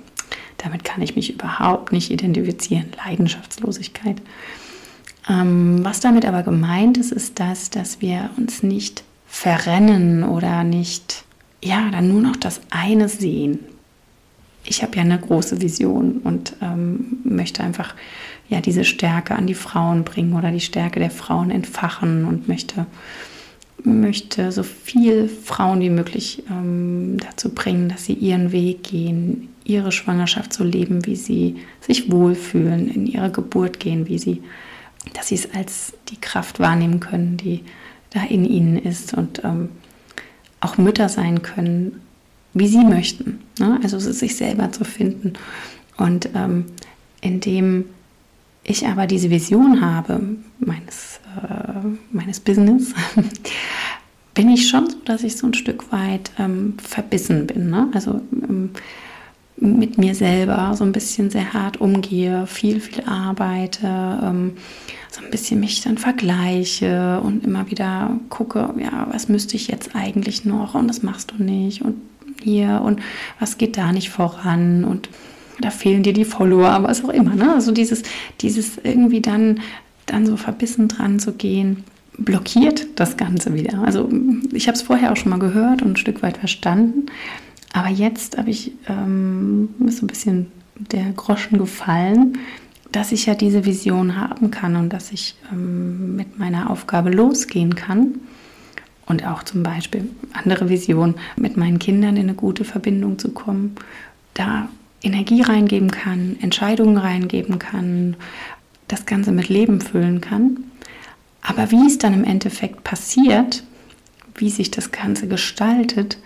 [0.58, 2.86] damit kann ich mich überhaupt nicht identifizieren.
[3.04, 4.20] Leidenschaftslosigkeit.
[5.28, 11.24] Ähm, was damit aber gemeint ist, ist das, dass wir uns nicht verrennen oder nicht,
[11.62, 13.58] ja, dann nur noch das eine sehen.
[14.64, 17.94] Ich habe ja eine große Vision und ähm, möchte einfach
[18.48, 22.86] ja diese Stärke an die Frauen bringen oder die Stärke der Frauen entfachen und möchte
[23.84, 29.92] möchte so viel Frauen wie möglich ähm, dazu bringen, dass sie ihren Weg gehen, ihre
[29.92, 34.42] Schwangerschaft so leben, wie sie sich wohlfühlen, in ihre Geburt gehen, wie sie
[35.12, 37.64] dass sie es als die Kraft wahrnehmen können, die
[38.10, 39.68] da in ihnen ist und ähm,
[40.60, 42.00] auch Mütter sein können,
[42.54, 43.40] wie sie möchten.
[43.58, 43.78] Ne?
[43.82, 45.34] Also sich selber zu finden.
[45.96, 46.66] Und ähm,
[47.20, 47.86] indem
[48.62, 50.20] ich aber diese Vision habe
[50.58, 52.94] meines, äh, meines Business,
[54.34, 57.70] bin ich schon so, dass ich so ein Stück weit ähm, verbissen bin.
[57.70, 57.88] Ne?
[57.92, 58.70] Also ähm,
[59.56, 64.56] mit mir selber so ein bisschen sehr hart umgehe, viel, viel arbeite, ähm,
[65.10, 69.94] so ein bisschen mich dann vergleiche und immer wieder gucke, ja, was müsste ich jetzt
[69.94, 71.96] eigentlich noch und das machst du nicht und
[72.42, 73.00] hier und
[73.38, 75.08] was geht da nicht voran und
[75.60, 77.34] da fehlen dir die Follower, was auch immer.
[77.36, 77.54] Ne?
[77.54, 78.02] Also dieses,
[78.40, 79.60] dieses irgendwie dann,
[80.06, 81.84] dann so verbissen dran zu gehen,
[82.18, 83.82] blockiert das Ganze wieder.
[83.84, 84.08] Also
[84.52, 87.06] ich habe es vorher auch schon mal gehört und ein Stück weit verstanden.
[87.74, 92.38] Aber jetzt habe ich ähm, so ein bisschen der Groschen gefallen,
[92.92, 97.74] dass ich ja diese Vision haben kann und dass ich ähm, mit meiner Aufgabe losgehen
[97.74, 98.14] kann.
[99.06, 103.74] Und auch zum Beispiel andere Vision, mit meinen Kindern in eine gute Verbindung zu kommen,
[104.34, 104.68] da
[105.02, 108.14] Energie reingeben kann, Entscheidungen reingeben kann,
[108.86, 110.58] das Ganze mit Leben füllen kann.
[111.42, 113.64] Aber wie es dann im Endeffekt passiert,
[114.36, 116.18] wie sich das Ganze gestaltet,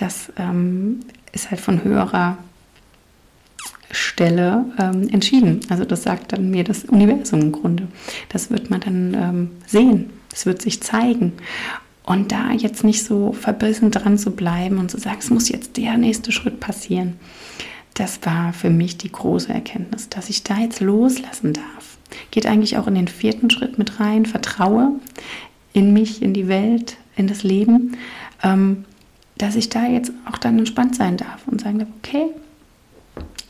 [0.00, 1.00] das ähm,
[1.32, 2.38] ist halt von höherer
[3.90, 5.60] Stelle ähm, entschieden.
[5.68, 7.88] Also das sagt dann mir das Universum im Grunde.
[8.28, 10.10] Das wird man dann ähm, sehen.
[10.32, 11.32] Es wird sich zeigen.
[12.04, 15.76] Und da jetzt nicht so verbissen dran zu bleiben und zu sagen, es muss jetzt
[15.76, 17.14] der nächste Schritt passieren,
[17.94, 21.98] das war für mich die große Erkenntnis, dass ich da jetzt loslassen darf.
[22.30, 24.92] Geht eigentlich auch in den vierten Schritt mit rein, vertraue
[25.72, 27.96] in mich, in die Welt, in das Leben.
[28.42, 28.84] Ähm,
[29.38, 32.26] dass ich da jetzt auch dann entspannt sein darf und sagen darf, okay,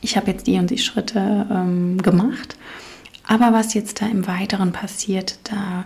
[0.01, 2.55] ich habe jetzt die und die Schritte ähm, gemacht,
[3.23, 5.85] aber was jetzt da im Weiteren passiert, da,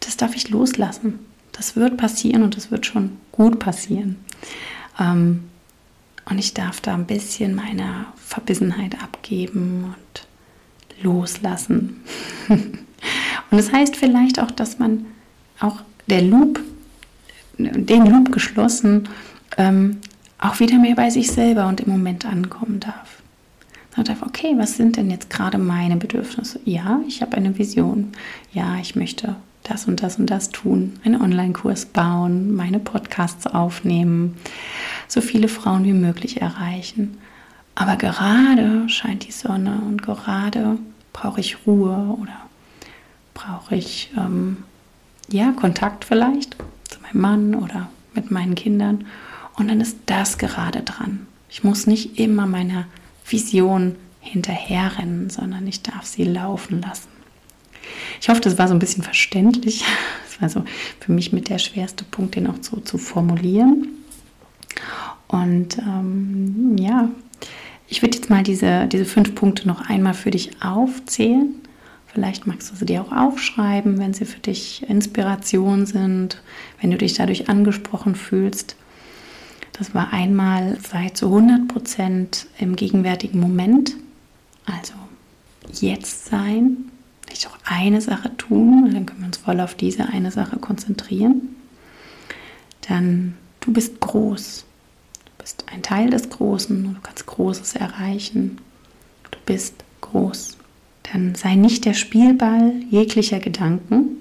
[0.00, 1.18] das darf ich loslassen.
[1.52, 4.16] Das wird passieren und das wird schon gut passieren.
[4.98, 5.44] Ähm,
[6.26, 10.26] und ich darf da ein bisschen meine Verbissenheit abgeben und
[11.02, 12.04] loslassen.
[12.48, 12.78] und
[13.50, 15.06] das heißt vielleicht auch, dass man
[15.58, 16.60] auch der Loop
[17.64, 19.08] den Loop geschlossen,
[19.56, 19.98] ähm,
[20.38, 23.20] auch wieder mehr bei sich selber und im Moment ankommen darf.
[23.96, 26.60] Und darf, okay, was sind denn jetzt gerade meine Bedürfnisse?
[26.64, 28.12] Ja, ich habe eine Vision.
[28.52, 34.36] Ja, ich möchte das und das und das tun, einen Online-Kurs bauen, meine Podcasts aufnehmen,
[35.06, 37.18] so viele Frauen wie möglich erreichen.
[37.74, 40.78] Aber gerade scheint die Sonne und gerade
[41.12, 42.36] brauche ich Ruhe oder
[43.34, 44.58] brauche ich ähm,
[45.30, 46.56] ja Kontakt vielleicht
[47.12, 49.06] meinem Mann oder mit meinen Kindern.
[49.56, 51.26] Und dann ist das gerade dran.
[51.48, 52.86] Ich muss nicht immer meiner
[53.28, 57.08] Vision hinterherrennen, sondern ich darf sie laufen lassen.
[58.20, 59.84] Ich hoffe, das war so ein bisschen verständlich.
[60.40, 63.88] Das war so für mich mit der schwerste Punkt, den auch so zu formulieren.
[65.28, 67.10] Und ähm, ja,
[67.92, 71.56] Ich würde jetzt mal diese, diese fünf Punkte noch einmal für dich aufzählen.
[72.12, 76.42] Vielleicht magst du sie dir auch aufschreiben, wenn sie für dich Inspiration sind,
[76.80, 78.74] wenn du dich dadurch angesprochen fühlst.
[79.72, 83.96] Das war einmal, sei zu 100 Prozent im gegenwärtigen Moment,
[84.66, 84.94] also
[85.72, 86.90] jetzt sein,
[87.28, 91.54] nicht auch eine Sache tun, dann können wir uns voll auf diese eine Sache konzentrieren.
[92.88, 94.64] Dann, du bist groß,
[95.24, 98.58] du bist ein Teil des Großen du kannst Großes erreichen.
[99.30, 100.59] Du bist groß.
[101.12, 104.16] Dann sei nicht der Spielball jeglicher Gedanken,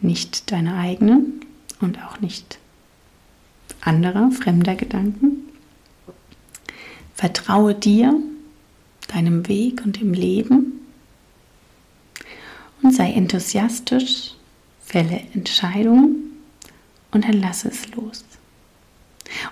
[0.00, 1.40] nicht deine eigenen
[1.80, 2.58] und auch nicht
[3.80, 5.44] anderer, fremder Gedanken.
[7.14, 8.18] Vertraue dir,
[9.08, 10.80] deinem Weg und dem Leben
[12.82, 14.34] und sei enthusiastisch,
[14.84, 16.32] fälle Entscheidungen
[17.10, 18.24] und dann lasse es los.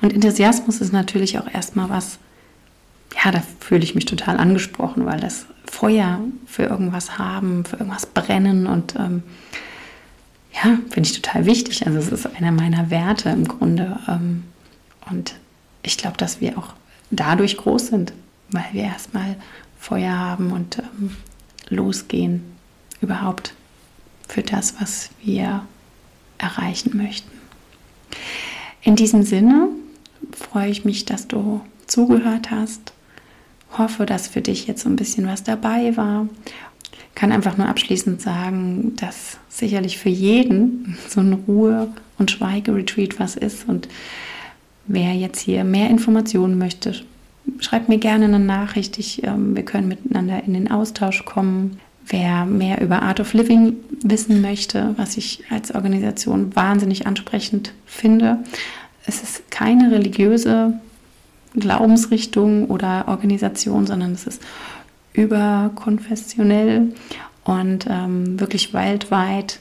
[0.01, 2.19] Und Enthusiasmus ist natürlich auch erstmal was,
[3.25, 8.07] ja, da fühle ich mich total angesprochen, weil das Feuer für irgendwas haben, für irgendwas
[8.07, 9.23] brennen und ähm,
[10.53, 11.87] ja, finde ich total wichtig.
[11.87, 13.99] Also es ist einer meiner Werte im Grunde.
[14.07, 14.45] Ähm,
[15.11, 15.35] und
[15.83, 16.75] ich glaube, dass wir auch
[17.11, 18.13] dadurch groß sind,
[18.51, 19.37] weil wir erstmal
[19.79, 21.17] Feuer haben und ähm,
[21.69, 22.43] losgehen
[23.01, 23.55] überhaupt
[24.29, 25.65] für das, was wir
[26.39, 27.31] erreichen möchten.
[28.83, 29.69] In diesem Sinne
[30.33, 32.93] freue ich mich, dass du zugehört hast.
[33.77, 36.29] Hoffe, dass für dich jetzt so ein bisschen was dabei war.
[37.15, 43.37] Kann einfach nur abschließend sagen, dass sicherlich für jeden so ein Ruhe- und Schweigeretreat was
[43.37, 43.69] ist.
[43.69, 43.89] Und
[44.87, 46.95] wer jetzt hier mehr Informationen möchte,
[47.61, 48.99] schreibt mir gerne eine Nachricht.
[48.99, 51.79] Ich, ähm, wir können miteinander in den Austausch kommen.
[52.07, 58.39] Wer mehr über Art of Living wissen möchte, was ich als Organisation wahnsinnig ansprechend finde,
[59.07, 60.75] es ist keine religiöse
[61.55, 64.43] Glaubensrichtung oder Organisation, sondern es ist
[65.13, 66.95] überkonfessionell
[67.45, 69.59] und ähm, wirklich weltweit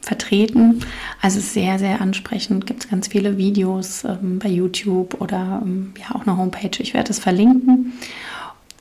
[0.00, 0.80] vertreten.
[1.20, 2.66] Also sehr, sehr ansprechend.
[2.66, 6.78] Gibt es ganz viele Videos ähm, bei YouTube oder ähm, ja auch eine Homepage.
[6.78, 7.92] Ich werde es verlinken.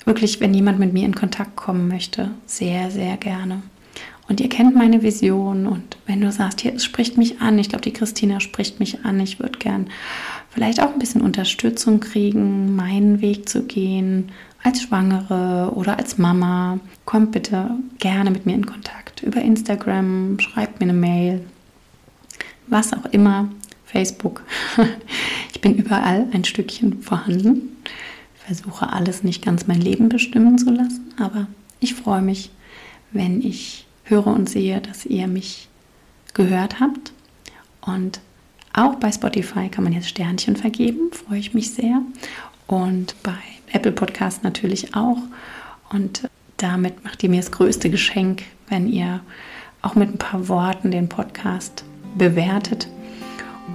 [0.05, 3.61] Wirklich, wenn jemand mit mir in Kontakt kommen möchte, sehr, sehr gerne.
[4.29, 7.69] Und ihr kennt meine Vision und wenn du sagst, hier, es spricht mich an, ich
[7.69, 9.89] glaube, die Christina spricht mich an, ich würde gern
[10.51, 14.31] vielleicht auch ein bisschen Unterstützung kriegen, meinen Weg zu gehen,
[14.63, 19.23] als Schwangere oder als Mama, kommt bitte gerne mit mir in Kontakt.
[19.23, 21.45] Über Instagram, schreibt mir eine Mail,
[22.67, 23.49] was auch immer,
[23.85, 24.43] Facebook.
[25.53, 27.75] Ich bin überall ein Stückchen vorhanden.
[28.35, 31.47] Versuche alles nicht ganz mein Leben bestimmen zu lassen, aber
[31.79, 32.51] ich freue mich,
[33.11, 35.67] wenn ich höre und sehe, dass ihr mich
[36.35, 37.11] gehört habt.
[37.81, 38.19] Und
[38.77, 42.01] auch bei Spotify kann man jetzt Sternchen vergeben, freue ich mich sehr.
[42.67, 43.33] Und bei
[43.71, 45.17] Apple Podcast natürlich auch.
[45.89, 49.21] Und damit macht ihr mir das größte Geschenk, wenn ihr
[49.81, 51.83] auch mit ein paar Worten den Podcast
[52.17, 52.87] bewertet.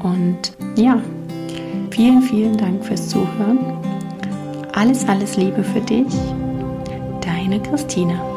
[0.03, 1.01] Und ja,
[1.91, 3.59] vielen, vielen Dank fürs Zuhören.
[4.73, 6.13] Alles, alles Liebe für dich.
[7.21, 8.32] Deine Christina.